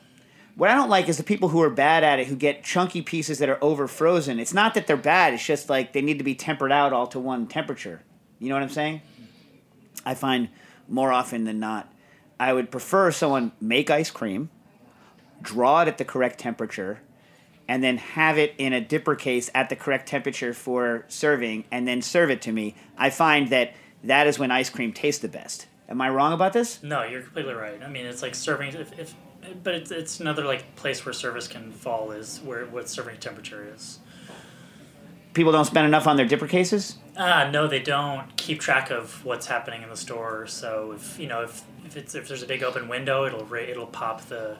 [0.56, 3.02] What I don't like is the people who are bad at it who get chunky
[3.02, 4.40] pieces that are over frozen.
[4.40, 7.08] It's not that they're bad, it's just like they need to be tempered out all
[7.08, 8.02] to one temperature.
[8.40, 9.02] You know what I'm saying?
[10.06, 10.50] I find
[10.88, 11.94] more often than not,
[12.40, 14.50] I would prefer someone make ice cream,
[15.42, 17.02] draw it at the correct temperature,
[17.70, 21.88] and then have it in a dipper case at the correct temperature for serving, and
[21.88, 22.76] then serve it to me.
[22.98, 25.68] I find that that is when ice cream tastes the best.
[25.88, 26.82] Am I wrong about this?
[26.82, 27.82] No, you're completely right.
[27.84, 28.74] I mean, it's like serving.
[28.74, 29.14] If, if
[29.64, 33.72] but it's, it's another like place where service can fall is where what serving temperature
[33.76, 34.00] is.
[35.34, 36.98] People don't spend enough on their dipper cases?
[37.16, 40.48] Ah, no, they don't keep track of what's happening in the store.
[40.48, 43.60] So if you know if, if it's if there's a big open window, it'll ra-
[43.60, 44.58] it'll pop the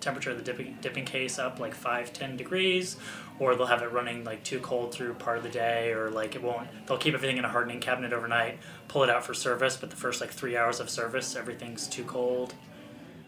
[0.00, 2.96] temperature of the dipping dipping case up like five ten degrees,
[3.38, 6.34] or they'll have it running like too cold through part of the day, or like
[6.34, 6.68] it won't.
[6.86, 9.96] They'll keep everything in a hardening cabinet overnight, pull it out for service, but the
[9.96, 12.54] first like three hours of service, everything's too cold.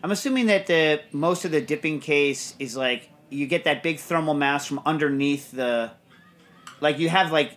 [0.03, 3.99] I'm assuming that the most of the dipping case is like you get that big
[3.99, 5.91] thermal mass from underneath the,
[6.81, 7.57] like you have like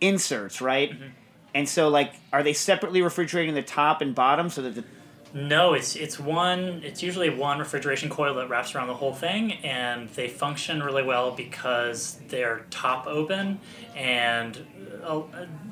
[0.00, 0.92] inserts, right?
[0.92, 1.08] Mm-hmm.
[1.54, 4.84] And so like, are they separately refrigerating the top and bottom so that the
[5.32, 6.82] No, it's it's one.
[6.84, 11.04] It's usually one refrigeration coil that wraps around the whole thing, and they function really
[11.04, 13.60] well because they're top open,
[13.94, 14.58] and
[15.04, 15.22] uh,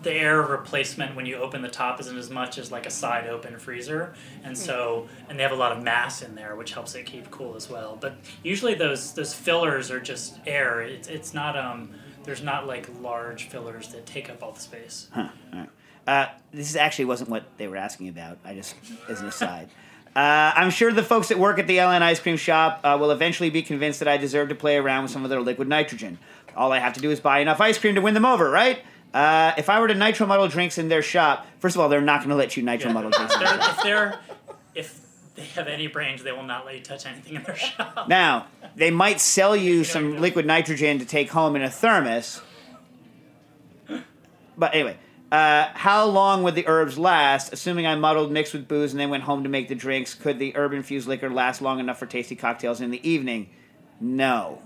[0.02, 3.26] the air replacement when you open the top isn't as much as like a side
[3.26, 6.94] open freezer, and so and they have a lot of mass in there, which helps
[6.94, 7.98] it keep cool as well.
[8.00, 10.82] But usually those those fillers are just air.
[10.82, 11.90] It's it's not um.
[12.24, 15.08] There's not like large fillers that take up all the space.
[15.12, 15.28] Huh.
[15.52, 15.70] All right.
[16.08, 18.38] Uh, this actually wasn't what they were asking about.
[18.42, 18.74] I just,
[19.10, 19.68] as an aside.
[20.16, 23.10] Uh, I'm sure the folks that work at the LN Ice Cream Shop uh, will
[23.10, 26.18] eventually be convinced that I deserve to play around with some of their liquid nitrogen.
[26.56, 28.80] All I have to do is buy enough ice cream to win them over, right?
[29.12, 32.00] Uh, if I were to nitro muddle drinks in their shop, first of all, they're
[32.00, 33.34] not going to let you nitro muddle drinks.
[33.34, 33.76] in their shop.
[33.76, 34.20] if they're
[34.74, 35.00] if
[35.34, 38.08] they have any brains, they will not let you touch anything in their shop.
[38.08, 38.46] Now,
[38.76, 42.40] they might sell you some liquid nitrogen to take home in a thermos.
[44.56, 44.96] But anyway,
[45.30, 47.52] uh, how long would the herbs last?
[47.52, 50.38] Assuming I muddled, mixed with booze, and then went home to make the drinks, could
[50.38, 53.50] the herb infused liquor last long enough for tasty cocktails in the evening?
[54.00, 54.62] No.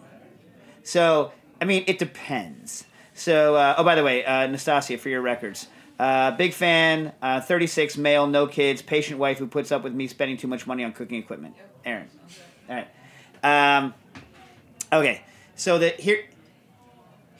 [0.84, 2.84] So, I mean, it depends.
[3.14, 5.68] So, uh, oh, by the way, uh, Nastassia, for your records.
[5.98, 10.06] Uh, big fan, uh, 36, male, no kids, patient wife who puts up with me
[10.06, 11.54] spending too much money on cooking equipment.
[11.84, 12.08] Aaron.
[12.68, 12.88] All right.
[13.44, 13.94] Um,
[14.92, 15.22] okay,
[15.54, 16.24] so the here,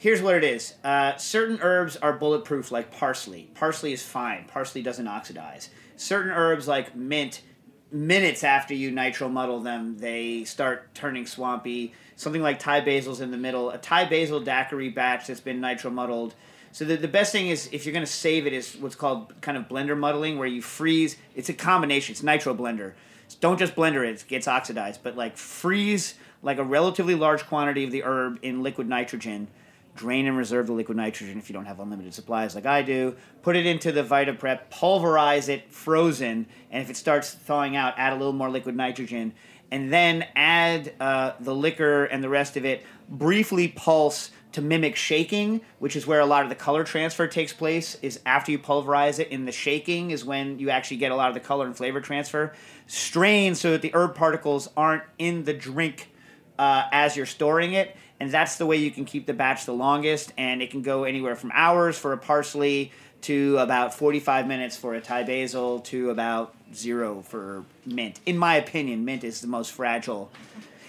[0.03, 0.73] here's what it is.
[0.83, 3.49] Uh, certain herbs are bulletproof, like parsley.
[3.55, 4.43] Parsley is fine.
[4.49, 5.69] Parsley doesn't oxidize.
[5.95, 7.41] Certain herbs, like mint,
[7.89, 11.93] minutes after you nitro muddle them, they start turning swampy.
[12.17, 13.69] Something like Thai basil's in the middle.
[13.69, 16.35] A Thai basil daiquiri batch that's been nitro muddled
[16.73, 19.39] So the, the best thing is if you're going to save it is what's called
[19.39, 21.15] kind of blender muddling, where you freeze.
[21.33, 22.11] It's a combination.
[22.11, 22.91] It's nitro blender.
[23.39, 24.99] Don't just blender it; it gets oxidized.
[25.01, 29.47] But like freeze like a relatively large quantity of the herb in liquid nitrogen.
[29.95, 33.15] Drain and reserve the liquid nitrogen if you don't have unlimited supplies like I do.
[33.43, 37.93] Put it into the Vita Prep, pulverize it frozen, and if it starts thawing out,
[37.97, 39.33] add a little more liquid nitrogen,
[39.69, 42.83] and then add uh, the liquor and the rest of it.
[43.07, 47.53] Briefly pulse to mimic shaking, which is where a lot of the color transfer takes
[47.53, 47.95] place.
[48.01, 51.27] Is after you pulverize it, in the shaking is when you actually get a lot
[51.27, 52.53] of the color and flavor transfer.
[52.87, 56.09] Strain so that the herb particles aren't in the drink
[56.57, 59.73] uh, as you're storing it, and that's the way you can keep the batch the
[59.73, 60.31] longest.
[60.37, 62.93] And it can go anywhere from hours for a parsley
[63.23, 68.21] to about 45 minutes for a Thai basil to about zero for mint.
[68.25, 70.31] In my opinion, mint is the most fragile.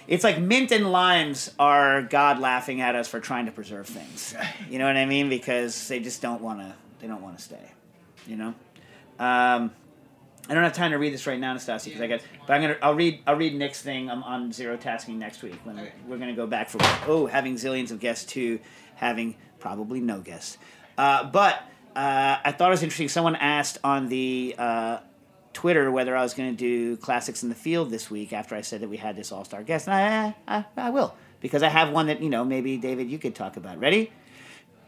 [0.07, 4.33] It's like mint and limes are God laughing at us for trying to preserve things.
[4.69, 5.27] You know what I mean?
[5.27, 6.73] Because they just don't want to.
[7.01, 7.71] They don't want to stay.
[8.27, 8.53] You know.
[9.19, 9.71] Um,
[10.47, 12.21] I don't have time to read this right now, Nastasi, because I got.
[12.45, 12.77] But I'm gonna.
[12.81, 13.21] I'll read.
[13.25, 16.45] I'll read Nick's thing on, on zero tasking next week when we're, we're gonna go
[16.45, 18.59] back from oh having zillions of guests to
[18.95, 20.57] having probably no guests.
[20.97, 21.55] Uh, but
[21.95, 23.09] uh, I thought it was interesting.
[23.09, 24.99] Someone asked on the uh,
[25.53, 28.61] Twitter whether I was going to do classics in the field this week after I
[28.61, 31.69] said that we had this all star guest, and I, I I will because I
[31.69, 33.79] have one that you know maybe David you could talk about.
[33.79, 34.11] Ready?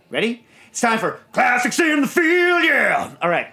[0.10, 0.46] Ready?
[0.70, 2.64] It's time for classics in the field.
[2.64, 3.16] Yeah.
[3.22, 3.48] All right.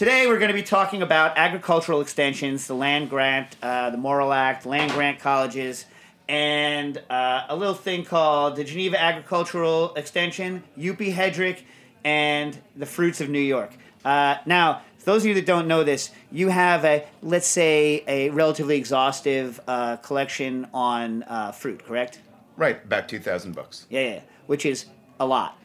[0.00, 4.32] Today we're going to be talking about agricultural extensions, the land grant, uh, the Morrill
[4.32, 5.84] Act, land grant colleges,
[6.26, 11.64] and uh, a little thing called the Geneva Agricultural Extension, UP Hedrick,
[12.02, 13.74] and the Fruits of New York.
[14.02, 18.02] Uh, now, for those of you that don't know this, you have a, let's say,
[18.08, 22.20] a relatively exhaustive uh, collection on uh, fruit, correct?
[22.56, 23.84] Right, about 2,000 books.
[23.90, 24.86] Yeah, yeah, which is
[25.20, 25.58] a lot.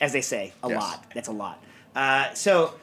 [0.00, 0.80] As they say, a Yes.
[0.80, 1.04] lot.
[1.12, 1.62] That's a lot.
[1.94, 2.74] Uh, so,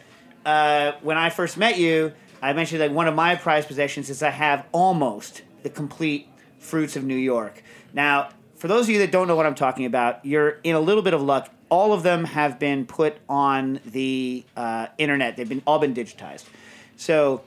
[0.46, 4.24] uh, when I first met you, I mentioned that one of my prized possessions is
[4.24, 6.28] I have almost the complete
[6.60, 7.64] Fruits of New York.
[7.94, 10.80] Now, for those of you that don't know what I'm talking about, you're in a
[10.80, 11.50] little bit of luck.
[11.70, 15.38] All of them have been put on the uh, internet.
[15.38, 16.46] They've been all been digitized.
[16.98, 17.42] So,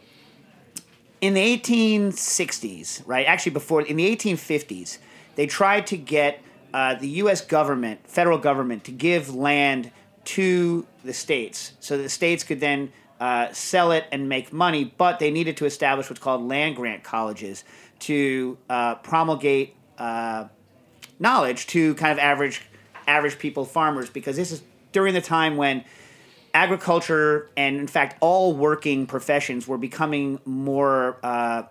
[1.20, 3.26] in the 1860s, right?
[3.26, 4.98] Actually, before in the 1850s,
[5.36, 6.42] they tried to get
[6.72, 7.40] uh, the U.S.
[7.40, 9.92] government, federal government, to give land
[10.24, 14.84] to the states, so the states could then uh, sell it and make money.
[14.96, 17.64] But they needed to establish what's called land grant colleges
[18.00, 20.46] to uh, promulgate uh,
[21.18, 22.62] knowledge to kind of average
[23.06, 24.62] average people, farmers, because this is
[24.92, 25.84] during the time when
[26.54, 31.64] agriculture and in fact all working professions were becoming more uh,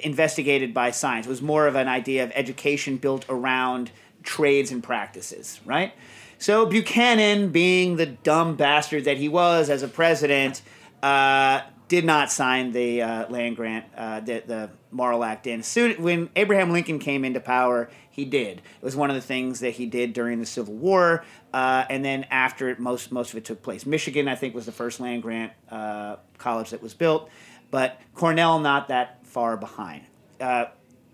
[0.00, 1.26] investigated by science.
[1.26, 3.90] It was more of an idea of education built around
[4.24, 5.92] trades and practices, right?
[6.38, 10.62] So Buchanan, being the dumb bastard that he was as a president,
[11.02, 15.62] uh, did not sign the uh, land grant, uh, the, the Morrill Act in.
[15.62, 18.58] Soon, when Abraham Lincoln came into power, he did.
[18.58, 22.04] It was one of the things that he did during the Civil War, uh, and
[22.04, 23.86] then after it, most most of it took place.
[23.86, 27.30] Michigan, I think, was the first land grant uh, college that was built,
[27.70, 30.04] but Cornell not that far behind.
[30.40, 30.66] Uh,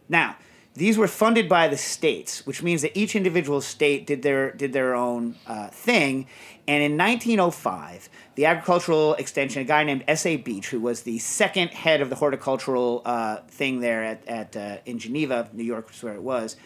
[0.08, 0.36] now,
[0.74, 4.72] these were funded by the states, which means that each individual state did their did
[4.72, 6.26] their own uh, thing.
[6.66, 10.36] And in 1905, the agricultural extension, a guy named S.A.
[10.36, 14.76] Beach, who was the second head of the horticultural uh, thing there at, at uh,
[14.86, 16.56] in Geneva, New York, was where it was,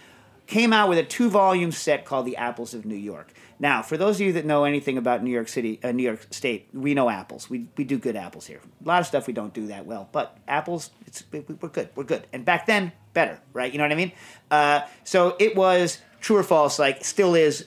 [0.48, 3.32] came out with a two volume set called The Apples of New York.
[3.60, 6.26] Now, for those of you that know anything about New York City, uh, New York
[6.30, 7.50] State, we know apples.
[7.50, 8.60] We, we do good apples here.
[8.84, 10.90] A lot of stuff we don't do that well, but apples,
[11.32, 11.90] we're good.
[11.94, 12.26] We're good.
[12.32, 13.70] And back then, better, right?
[13.70, 14.12] You know what I mean?
[14.50, 17.66] Uh, so it was true or false, like, still is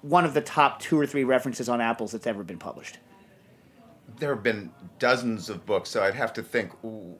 [0.00, 2.98] one of the top two or three references on apples that's ever been published.
[4.18, 7.16] There have been dozens of books, so I'd have to think ooh,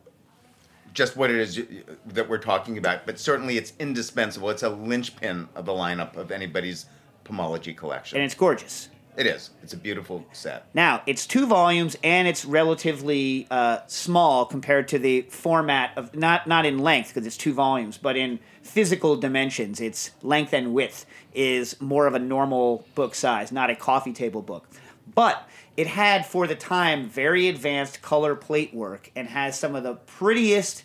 [0.93, 1.63] just what it is
[2.07, 3.07] that we're talking about.
[3.07, 4.51] But certainly, it's indispensable.
[4.51, 6.87] It's a linchpin of the lineup of anybody's
[7.25, 8.19] pomology collection.
[8.19, 8.89] And it's gorgeous.
[9.15, 9.51] It is.
[9.63, 10.65] It's a beautiful set.
[10.73, 16.47] Now, it's two volumes and it's relatively uh, small compared to the format of not
[16.47, 21.05] not in length because it's two volumes, but in physical dimensions, its length and width
[21.35, 24.67] is more of a normal book size, not a coffee table book.
[25.15, 25.47] But
[25.77, 29.95] it had for the time very advanced color plate work and has some of the
[29.95, 30.85] prettiest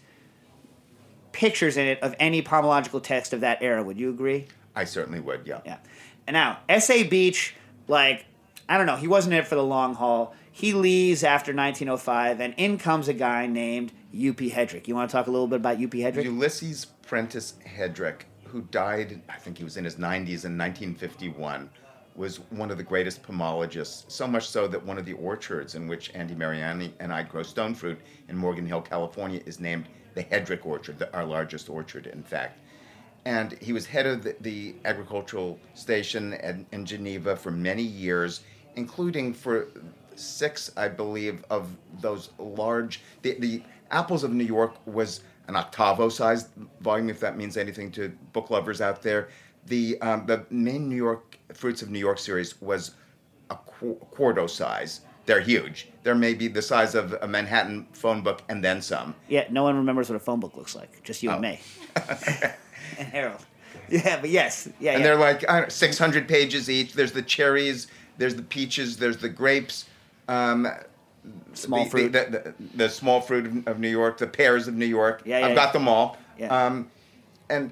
[1.31, 3.83] pictures in it of any pomological text of that era.
[3.83, 4.47] Would you agree?
[4.75, 5.45] I certainly would.
[5.45, 5.61] Yeah.
[5.65, 5.77] Yeah.
[6.25, 7.03] And now, S.A.
[7.03, 7.55] Beach,
[7.87, 8.25] like,
[8.67, 10.35] I don't know, he wasn't in it for the long haul.
[10.51, 14.49] He leaves after 1905, and in comes a guy named U.P.
[14.49, 14.87] Hedrick.
[14.87, 15.99] You want to talk a little bit about U.P.
[15.99, 16.23] Hedrick?
[16.23, 21.69] Ulysses Prentice Hedrick, who died, I think he was in his 90s in 1951,
[22.17, 25.87] was one of the greatest pomologists, so much so that one of the orchards in
[25.87, 30.23] which Andy Mariani and I grow stone fruit in Morgan Hill, California, is named the
[30.23, 32.59] Hedrick Orchard, the, our largest orchard, in fact.
[33.25, 38.41] And he was head of the, the agricultural station in, in Geneva for many years,
[38.75, 39.67] including for
[40.15, 41.69] six, I believe, of
[42.01, 43.01] those large.
[43.21, 43.61] The, the
[43.91, 46.49] Apples of New York was an octavo sized
[46.81, 49.29] volume, if that means anything to book lovers out there.
[49.67, 52.91] The, um, the main New York Fruits of New York series was
[53.49, 55.01] a qu- quarto size.
[55.25, 55.89] They're huge.
[56.03, 59.13] They're maybe the size of a Manhattan phone book and then some.
[59.27, 61.03] Yeah, no one remembers what a phone book looks like.
[61.03, 61.59] Just you and me.
[61.95, 62.53] and
[63.11, 63.45] Harold.
[63.89, 64.69] Yeah, but yes.
[64.79, 65.07] Yeah, and yeah.
[65.07, 66.93] they're like know, 600 pages each.
[66.93, 67.87] There's the cherries,
[68.17, 69.85] there's the peaches, there's the grapes.
[70.27, 70.67] Um,
[71.53, 72.11] Small the, fruit.
[72.13, 75.23] The, the, the, small fruit of, of New York, the pears of New York.
[75.25, 75.71] Yeah, yeah, I've got yeah.
[75.73, 76.17] them all.
[76.37, 76.65] Yeah.
[76.65, 76.89] Um,
[77.49, 77.71] and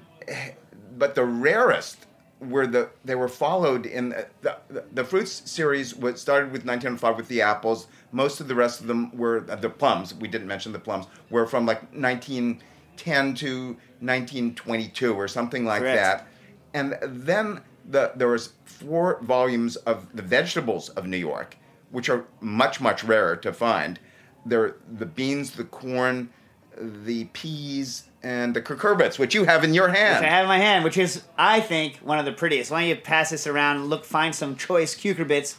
[0.96, 2.06] but the rarest
[2.40, 4.10] were the they were followed in
[4.42, 7.86] the the, the fruits series was started with 1905 with the apples.
[8.12, 10.14] Most of the rest of them were uh, the plums.
[10.14, 11.06] We didn't mention the plums.
[11.30, 13.66] Were from like 1910 to
[14.00, 15.96] 1922 or something like Correct.
[15.96, 16.28] that.
[16.74, 21.56] And then the, there was four volumes of the vegetables of New York,
[21.90, 23.98] which are much much rarer to find.
[24.44, 26.28] There the beans, the corn,
[26.76, 30.20] the peas, and the cucurbits, which you have in your hand.
[30.20, 32.72] Which I have in my hand, which is, I think, one of the prettiest.
[32.72, 35.54] Why don't you pass this around look, find some choice cucurbits?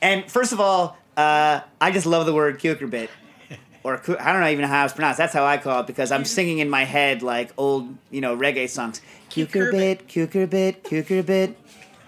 [0.00, 3.08] And first of all, uh, I just love the word cucurbit.
[3.82, 5.18] Or cu- I don't know even how it's pronounced.
[5.18, 8.34] That's how I call it because I'm singing in my head like old, you know,
[8.36, 9.00] reggae songs.
[9.30, 11.54] Cucurbit, cucurbit, cucurbit,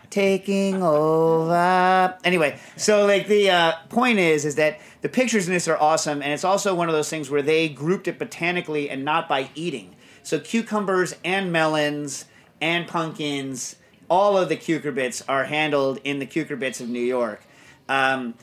[0.09, 2.17] taking over.
[2.25, 6.23] Anyway, so like the uh, point is, is that the pictures in this are awesome,
[6.23, 9.51] and it's also one of those things where they grouped it botanically and not by
[9.55, 9.95] eating.
[10.29, 12.27] So cucumbers and melons
[12.61, 13.77] and pumpkins,
[14.11, 17.41] all of the cucurbits are handled in the cucurbits of New York.
[17.89, 18.35] Um,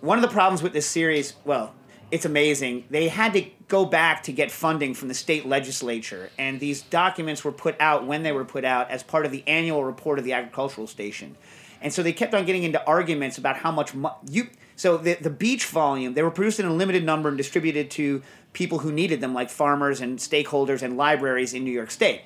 [0.00, 1.74] one of the problems with this series, well,
[2.12, 2.84] it's amazing.
[2.90, 7.42] They had to go back to get funding from the state legislature, and these documents
[7.42, 10.24] were put out when they were put out as part of the annual report of
[10.24, 11.36] the agricultural station.
[11.80, 14.46] And so they kept on getting into arguments about how much mo- you.
[14.76, 18.22] So the the Beach volume, they were produced in a limited number and distributed to
[18.52, 22.22] people who needed them, like farmers and stakeholders and libraries in New York State.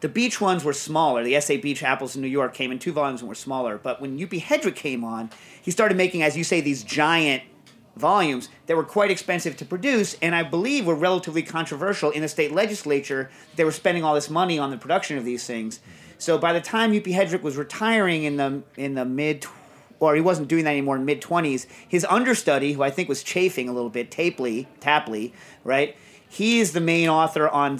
[0.00, 1.24] The Beach ones were smaller.
[1.24, 3.78] The SA Beach apples in New York came in two volumes and were smaller.
[3.78, 5.30] But when UP Hedrick came on,
[5.62, 7.42] he started making, as you say, these giant
[7.96, 12.28] volumes that were quite expensive to produce, and I believe were relatively controversial in the
[12.28, 13.30] state legislature.
[13.56, 15.80] They were spending all this money on the production of these things.
[16.18, 19.46] So by the time UP Hedrick was retiring in the in the mid,
[20.10, 23.22] or he wasn't doing that anymore in mid twenties, his understudy, who I think was
[23.22, 25.32] chafing a little bit, Tapley, Tapley,
[25.62, 25.96] right?
[26.28, 27.78] He is the main author on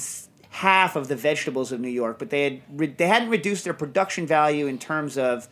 [0.50, 3.74] half of the vegetables of New York, but they had re- they hadn't reduced their
[3.74, 5.48] production value in terms of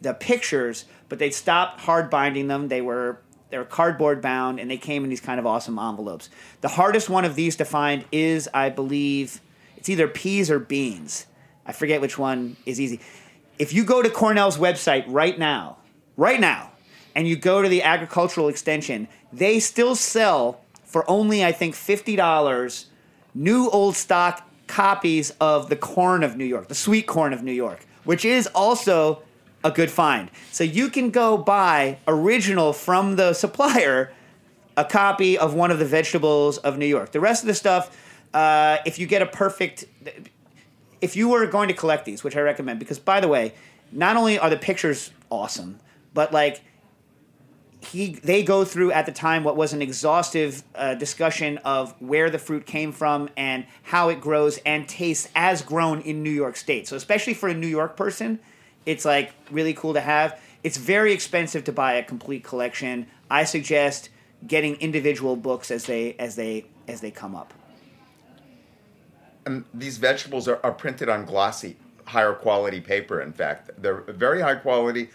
[0.00, 2.68] the pictures, but they'd stopped hard binding them.
[2.68, 3.20] They were
[3.50, 6.30] they were cardboard bound, and they came in these kind of awesome envelopes.
[6.62, 9.40] The hardest one of these to find is, I believe,
[9.76, 11.26] it's either peas or beans.
[11.64, 13.00] I forget which one is easy.
[13.58, 15.78] If you go to Cornell's website right now,
[16.16, 16.72] right now,
[17.14, 22.16] and you go to the agricultural extension, they still sell for only I think fifty
[22.16, 22.86] dollars
[23.34, 27.52] new old stock copies of the corn of New York, the sweet corn of New
[27.52, 29.22] York, which is also
[29.62, 30.30] a good find.
[30.52, 34.12] So you can go buy original from the supplier
[34.76, 37.12] a copy of one of the vegetables of New York.
[37.12, 37.96] The rest of the stuff,
[38.34, 39.86] uh, if you get a perfect,
[41.00, 43.54] if you were going to collect these, which I recommend, because by the way,
[43.90, 45.78] not only are the pictures awesome,
[46.16, 46.62] but like
[47.80, 52.30] he they go through at the time what was an exhaustive uh, discussion of where
[52.30, 56.56] the fruit came from and how it grows and tastes as grown in New York
[56.56, 56.88] State.
[56.88, 58.40] So especially for a New York person,
[58.86, 60.40] it's like really cool to have.
[60.64, 63.06] It's very expensive to buy a complete collection.
[63.30, 64.08] I suggest
[64.46, 67.52] getting individual books as they as they as they come up.
[69.44, 73.20] And these vegetables are, are printed on glossy, higher quality paper.
[73.20, 75.10] In fact, they're very high quality.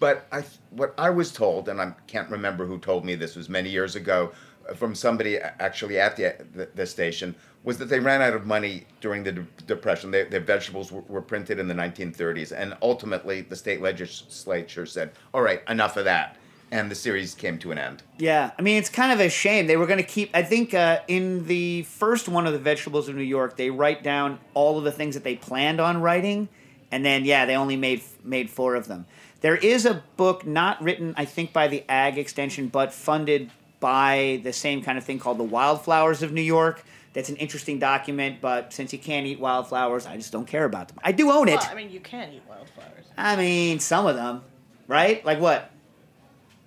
[0.00, 3.48] But I, what I was told, and I can't remember who told me this was
[3.48, 4.32] many years ago,
[4.68, 8.46] uh, from somebody actually at the the, the station, was that they ran out of
[8.46, 10.10] money during the de- depression.
[10.10, 15.12] They, their vegetables were, were printed in the 1930s, and ultimately the state legislature said,
[15.34, 16.36] "All right, enough of that,"
[16.70, 18.02] and the series came to an end.
[18.18, 19.66] Yeah, I mean it's kind of a shame.
[19.66, 20.30] They were going to keep.
[20.34, 24.02] I think uh, in the first one of the vegetables of New York, they write
[24.02, 26.48] down all of the things that they planned on writing,
[26.90, 29.06] and then yeah, they only made made four of them.
[29.40, 34.40] There is a book not written, I think, by the Ag Extension, but funded by
[34.42, 36.84] the same kind of thing called the Wildflowers of New York.
[37.12, 38.40] that's an interesting document.
[38.40, 40.98] But since you can't eat wildflowers, I just don't care about them.
[41.02, 41.56] I do own it.
[41.56, 43.04] Well, I mean, you can eat wildflowers.
[43.16, 44.42] I mean, some of them,
[44.86, 45.24] right?
[45.24, 45.70] Like what?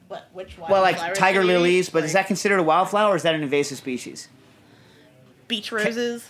[0.07, 0.27] What?
[0.33, 0.71] Which wildflowers?
[0.71, 1.45] Well, like tiger eat?
[1.45, 4.27] lilies, but is that considered a wildflower or is that an invasive species?
[5.49, 6.25] beach roses?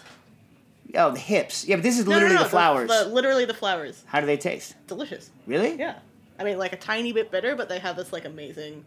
[0.95, 1.67] Oh, the hips.
[1.67, 2.89] Yeah, but this is No, no, literally no, the flowers.
[2.89, 4.03] The, literally the flowers.
[4.07, 4.75] How do they taste?
[4.87, 5.29] Delicious.
[5.45, 5.75] Really?
[5.75, 5.99] Yeah.
[6.39, 8.85] I mean, like a tiny bit bitter, but they have this like amazing,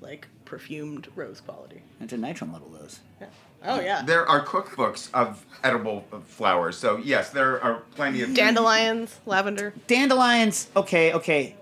[0.00, 1.82] like perfumed rose quality.
[2.00, 3.00] That's a nitro muddle, those.
[3.20, 3.26] Yeah.
[3.64, 4.02] Oh yeah.
[4.02, 9.72] There are cookbooks of edible uh, flowers, so yes, there are plenty of Dandelions, lavender.
[9.86, 11.56] Dandelions, okay, okay.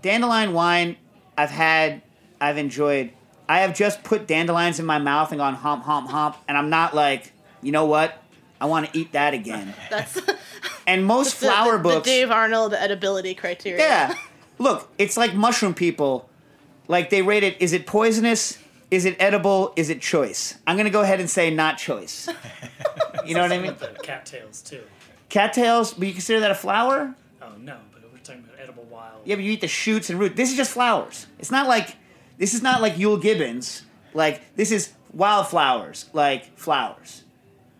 [0.00, 0.96] Dandelion wine,
[1.38, 2.02] I've had,
[2.40, 3.12] I've enjoyed.
[3.48, 6.70] I have just put dandelions in my mouth and gone hump, hump, hump, and I'm
[6.70, 8.16] not like, you know what?
[8.60, 9.74] I want to eat that again.
[9.90, 10.20] That's
[10.86, 12.06] And most the- flower the, books.
[12.06, 13.80] The Dave Arnold edibility criteria.
[13.82, 14.14] Yeah.
[14.62, 16.28] Look, it's like mushroom people.
[16.86, 18.58] Like they rate it is it poisonous?
[18.92, 19.72] Is it edible?
[19.74, 20.56] Is it choice?
[20.66, 22.28] I'm going to go ahead and say not choice.
[23.24, 23.76] You know what I mean?
[23.78, 24.82] The cattails too.
[25.28, 27.14] Cattails, but you consider that a flower?
[27.40, 29.20] Oh no, but we're talking about edible wild.
[29.24, 30.34] Yeah, but you eat the shoots and root.
[30.34, 31.28] This is just flowers.
[31.38, 31.94] It's not like
[32.38, 33.84] this is not like Euell Gibbons.
[34.12, 37.22] Like this is wildflowers, like flowers.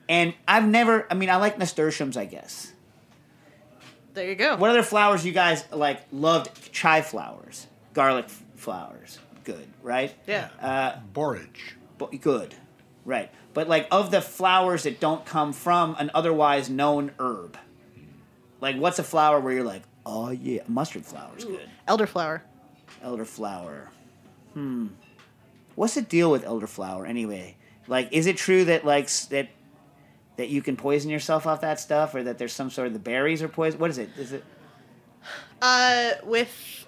[0.08, 1.08] And I've never.
[1.10, 2.71] I mean, I like nasturtiums, I guess.
[4.14, 4.56] There you go.
[4.56, 6.70] What other flowers you guys like loved?
[6.72, 10.14] Chai flowers, garlic f- flowers, good, right?
[10.26, 10.48] Yeah.
[10.60, 11.76] Uh, Borage.
[11.98, 12.54] bu- good,
[13.04, 13.30] right?
[13.54, 17.56] But like of the flowers that don't come from an otherwise known herb,
[18.60, 21.68] like what's a flower where you're like, oh yeah, mustard flower's good.
[21.88, 22.42] Elderflower.
[23.04, 23.88] Elderflower.
[24.54, 24.88] Hmm.
[25.74, 27.56] What's the deal with elderflower anyway?
[27.88, 29.48] Like, is it true that like s- that
[30.42, 32.98] that you can poison yourself off that stuff, or that there's some sort of the
[32.98, 33.78] berries are poison?
[33.78, 34.10] What is it?
[34.18, 34.42] Is it?
[35.62, 36.84] Uh, with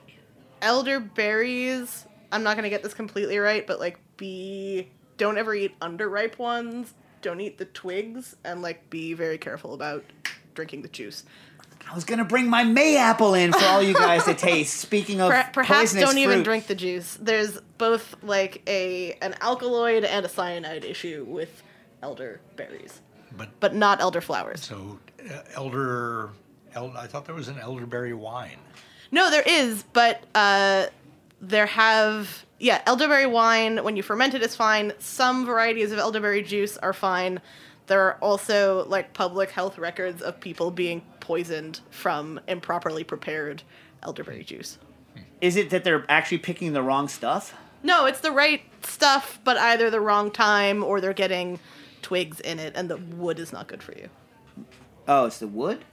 [0.61, 6.37] elderberries, I'm not gonna get this completely right, but like be don't ever eat underripe
[6.37, 6.95] ones.
[7.23, 10.03] Don't eat the twigs, and like be very careful about
[10.57, 11.23] drinking the juice.
[11.89, 14.79] I was gonna bring my mayapple in for all you guys to taste.
[14.79, 17.17] Speaking of Per- perhaps don't even drink the juice.
[17.21, 21.63] There's both like a an alkaloid and a cyanide issue with
[22.03, 23.01] elderberries,
[23.37, 24.59] But but not elderflowers.
[24.59, 26.30] so uh, elder,
[26.74, 28.59] el- I thought there was an elderberry wine.
[29.11, 30.87] No, there is, but uh,
[31.41, 34.93] there have yeah, elderberry wine when you ferment it is fine.
[34.99, 37.41] Some varieties of elderberry juice are fine.
[37.87, 43.62] There are also like public health records of people being poisoned from improperly prepared
[44.03, 44.78] elderberry juice.
[45.41, 47.55] Is it that they're actually picking the wrong stuff?
[47.82, 51.59] No, it's the right stuff, but either the wrong time or they're getting
[52.05, 54.09] twigs in it, and the wood is not good for you.
[55.09, 55.85] Oh, it's the wood.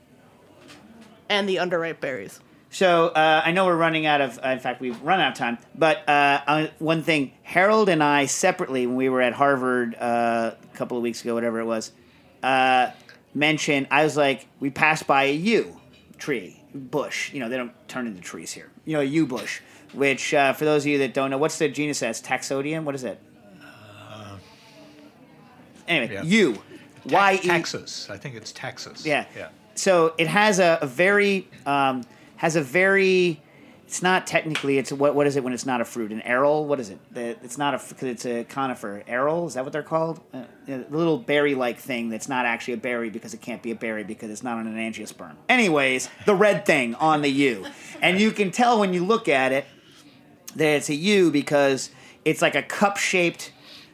[1.29, 2.39] And the underripe berries.
[2.69, 4.39] So uh, I know we're running out of.
[4.43, 5.57] Uh, in fact, we've run out of time.
[5.73, 10.51] But uh, uh, one thing, Harold and I separately, when we were at Harvard uh,
[10.61, 11.91] a couple of weeks ago, whatever it was,
[12.43, 12.91] uh,
[13.33, 13.87] mentioned.
[13.89, 15.79] I was like, we passed by a yew
[16.17, 17.33] tree bush.
[17.33, 18.69] You know, they don't turn into trees here.
[18.85, 19.61] You know, a yew bush.
[19.93, 22.85] Which, uh, for those of you that don't know, what's the genus that's Taxodium?
[22.85, 23.21] What is it?
[25.87, 26.23] Anyway, yeah.
[26.23, 26.61] yew.
[27.05, 28.09] Y E Taxus.
[28.09, 29.05] I think it's Taxus.
[29.05, 29.25] yeah.
[29.35, 29.49] Yeah.
[29.75, 32.03] So it has a, a very um,
[32.37, 33.41] has a very.
[33.85, 34.77] It's not technically.
[34.77, 36.11] It's what what is it when it's not a fruit?
[36.11, 36.65] An aril?
[36.65, 36.99] What is it?
[37.13, 39.03] The, it's not a because it's a conifer.
[39.07, 40.21] Aril is that what they're called?
[40.33, 43.71] Uh, a little berry like thing that's not actually a berry because it can't be
[43.71, 45.35] a berry because it's not on an angiosperm.
[45.49, 47.65] Anyways, the red thing on the yew,
[48.01, 49.65] and you can tell when you look at it
[50.55, 51.89] that it's a yew because
[52.23, 53.51] it's like a cup shaped.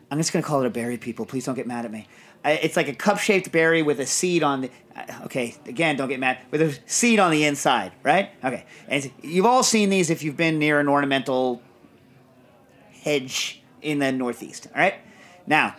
[0.09, 1.25] I'm just gonna call it a berry, people.
[1.25, 2.07] Please don't get mad at me.
[2.45, 4.71] It's like a cup shaped berry with a seed on the.
[4.95, 6.37] uh, Okay, again, don't get mad.
[6.51, 8.29] With a seed on the inside, right?
[8.43, 11.61] Okay, and you've all seen these if you've been near an ornamental
[13.03, 14.67] hedge in the Northeast.
[14.73, 14.95] All right,
[15.45, 15.75] now,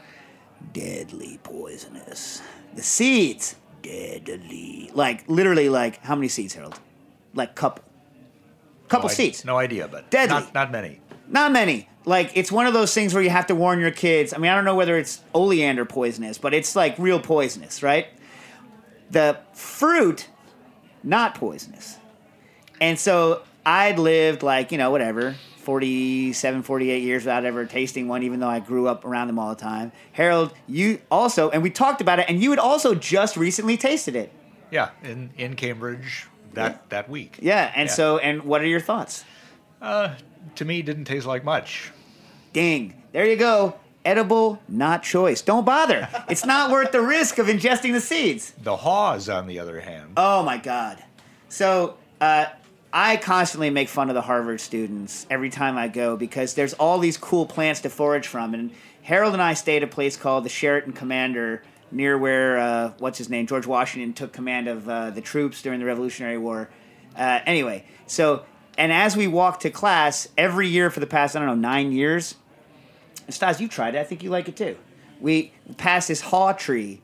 [0.72, 2.42] deadly poisonous.
[2.74, 4.90] The seeds, deadly.
[4.92, 6.78] Like literally, like how many seeds, Harold?
[7.34, 7.84] Like couple,
[8.88, 9.44] couple no, seeds.
[9.44, 10.34] No idea, but Deadly.
[10.34, 11.00] Not, not many.
[11.28, 11.88] Not many.
[12.04, 14.32] Like it's one of those things where you have to warn your kids.
[14.32, 18.06] I mean, I don't know whether it's oleander poisonous, but it's like real poisonous, right?
[19.10, 20.28] The fruit,
[21.02, 21.98] not poisonous.
[22.80, 28.22] And so I'd lived like, you know, whatever, 47, 48 years without ever tasting one,
[28.22, 29.92] even though I grew up around them all the time.
[30.12, 34.16] Harold, you also, and we talked about it, and you had also just recently tasted
[34.16, 34.32] it.
[34.70, 37.38] Yeah, in in Cambridge that that week.
[37.40, 37.94] Yeah, and Yeah.
[37.94, 39.24] so, and what are your thoughts?
[39.80, 40.14] Uh,
[40.56, 41.92] to me, didn't taste like much.
[42.52, 43.02] Ding.
[43.12, 43.78] There you go.
[44.04, 45.42] Edible, not choice.
[45.42, 46.08] Don't bother.
[46.28, 48.52] It's not worth the risk of ingesting the seeds.
[48.62, 51.02] The haws, on the other hand, Oh my God.
[51.48, 52.46] So uh,
[52.92, 56.98] I constantly make fun of the Harvard students every time I go because there's all
[56.98, 58.54] these cool plants to forage from.
[58.54, 58.70] And
[59.02, 63.18] Harold and I stayed at a place called the Sheraton Commander near where uh, what's
[63.18, 66.68] his name George Washington took command of uh, the troops during the Revolutionary War.
[67.16, 68.44] Uh, anyway, so
[68.78, 71.92] and as we walk to class every year for the past I don't know nine
[71.92, 72.36] years,
[73.28, 73.98] Stas, you tried it.
[73.98, 74.76] I think you like it too.
[75.20, 77.02] We pass this haw tree,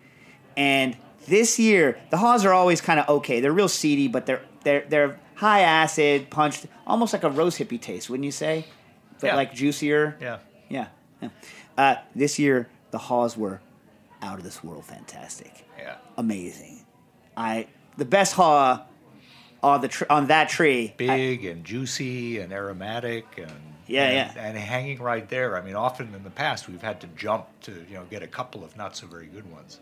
[0.57, 0.97] and
[1.27, 3.41] this year the haws are always kind of okay.
[3.41, 7.81] They're real seedy, but they're they're they're high acid, punched, almost like a rose hippie
[7.81, 8.65] taste, wouldn't you say?
[9.21, 9.37] But Yeah.
[9.37, 10.17] like juicier.
[10.21, 10.39] Yeah.
[10.69, 10.87] Yeah.
[11.21, 11.29] yeah.
[11.77, 13.61] Uh, this year the haws were
[14.23, 15.67] out of this world fantastic.
[15.77, 15.97] Yeah.
[16.17, 16.85] Amazing.
[17.37, 18.83] I the best haw
[19.65, 20.91] on the tr- on that tree.
[20.93, 23.51] I- Big and juicy and aromatic and
[23.87, 24.47] Yeah, and, yeah.
[24.47, 25.57] and hanging right there.
[25.57, 28.27] I mean, often in the past we've had to jump to you know get a
[28.27, 29.81] couple of not so very good ones.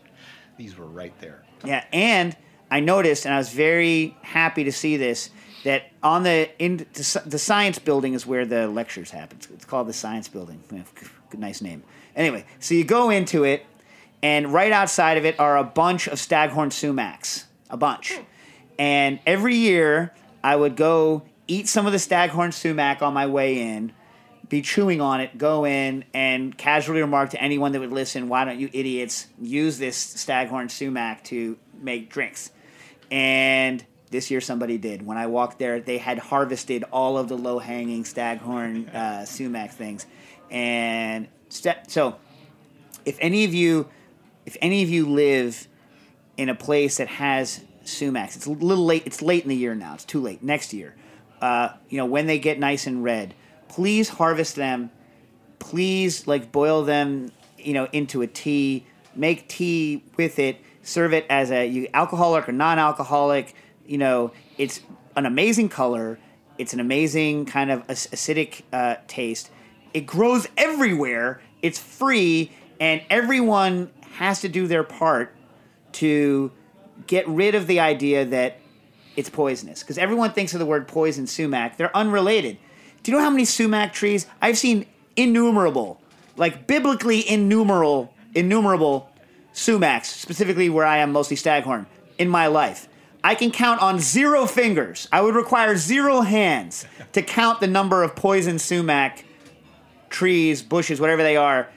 [0.57, 1.43] These were right there.
[1.65, 2.35] Yeah, and
[2.71, 5.29] I noticed, and I was very happy to see this,
[5.63, 9.37] that on the in the, science building is where the lectures happen.
[9.37, 10.63] It's- It's called the science building.
[10.69, 11.83] Good, nice name.
[12.15, 13.65] Anyway, so you go into it,
[14.21, 18.13] and right outside of it are a bunch of staghorn sumacs, a bunch.
[18.13, 18.23] Hmm.
[18.77, 20.13] And every year,
[20.43, 23.93] I would go eat some of the staghorn sumac on my way in,
[24.49, 28.45] be chewing on it, go in, and casually remark to anyone that would listen, why
[28.45, 32.51] don't you idiots use this staghorn sumac to make drinks?
[33.11, 35.05] And this year somebody did.
[35.05, 39.71] When I walked there, they had harvested all of the low hanging staghorn uh, sumac
[39.71, 40.05] things.
[40.49, 42.17] And sta- so,
[43.05, 43.89] if any of you,
[44.45, 45.67] if any of you live
[46.37, 49.03] in a place that has sumacs, it's a little late.
[49.05, 49.93] It's late in the year now.
[49.93, 50.43] It's too late.
[50.43, 50.95] Next year,
[51.41, 53.33] uh, you know, when they get nice and red,
[53.67, 54.91] please harvest them.
[55.59, 58.85] Please, like boil them, you know, into a tea.
[59.15, 60.59] Make tea with it.
[60.81, 63.55] Serve it as a you, alcoholic or non-alcoholic.
[63.85, 64.81] You know, it's
[65.15, 66.19] an amazing color.
[66.57, 69.49] It's an amazing kind of acidic uh, taste.
[69.93, 71.41] It grows everywhere.
[71.61, 75.35] It's free, and everyone has to do their part
[75.93, 76.51] to
[77.07, 78.57] get rid of the idea that
[79.15, 79.81] it's poisonous.
[79.81, 81.77] Because everyone thinks of the word poison sumac.
[81.77, 82.57] They're unrelated.
[83.03, 84.25] Do you know how many sumac trees?
[84.41, 84.85] I've seen
[85.15, 86.01] innumerable,
[86.37, 89.09] like biblically innumerable, innumerable
[89.53, 91.85] sumacs, specifically where I am mostly staghorn,
[92.17, 92.87] in my life.
[93.23, 95.07] I can count on zero fingers.
[95.11, 99.25] I would require zero hands to count the number of poison sumac
[100.09, 101.69] trees, bushes, whatever they are,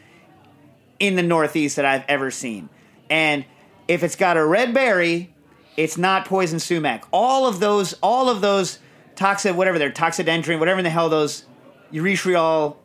[0.98, 2.68] in the Northeast that I've ever seen.
[3.08, 3.44] And
[3.88, 5.32] if it's got a red berry,
[5.76, 7.04] it's not poison sumac.
[7.12, 8.78] All of those, all of those
[9.14, 11.44] toxic, whatever they're Toxicodendron, whatever in the hell those
[11.92, 12.76] urushiol,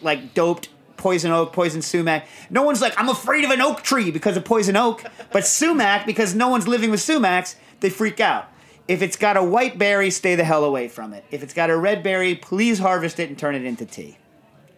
[0.00, 2.26] like doped poison oak, poison sumac.
[2.50, 6.06] No one's like, I'm afraid of an oak tree because of poison oak, but sumac
[6.06, 8.48] because no one's living with sumacs, they freak out.
[8.88, 11.24] If it's got a white berry, stay the hell away from it.
[11.30, 14.18] If it's got a red berry, please harvest it and turn it into tea.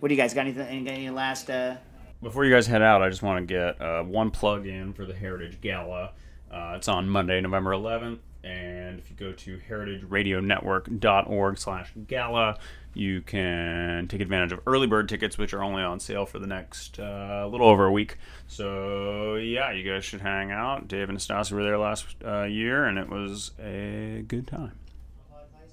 [0.01, 0.43] What do you guys got?
[0.43, 0.67] Anything?
[0.67, 1.49] Any, any last?
[1.49, 1.77] Uh,
[2.25, 5.05] Before you guys head out, I just want to get uh, one plug in for
[5.05, 6.13] the Heritage Gala.
[6.51, 12.59] Uh, it's on Monday, November 11th, and if you go to heritageradionetwork.org slash gala,
[12.95, 16.47] you can take advantage of early bird tickets, which are only on sale for the
[16.47, 18.17] next uh, little over a week.
[18.47, 20.89] So, yeah, you guys should hang out.
[20.89, 24.73] Dave and Stas were there last uh, year, and it was a good time.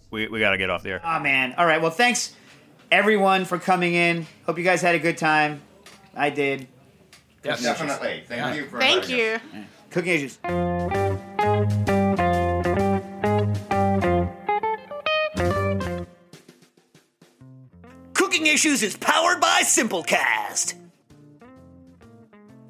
[0.09, 1.01] We, we got to get off the air.
[1.05, 1.55] Oh man!
[1.57, 1.81] All right.
[1.81, 2.35] Well, thanks
[2.91, 4.27] everyone for coming in.
[4.45, 5.61] Hope you guys had a good time.
[6.15, 6.67] I did.
[7.43, 7.61] Yes.
[7.63, 8.23] Definitely.
[8.27, 8.53] Thank Yeah.
[8.53, 9.33] you for Thank you.
[9.35, 9.41] us.
[9.89, 10.37] Cooking issues.
[18.13, 20.75] Cooking Issues is powered by Simplecast.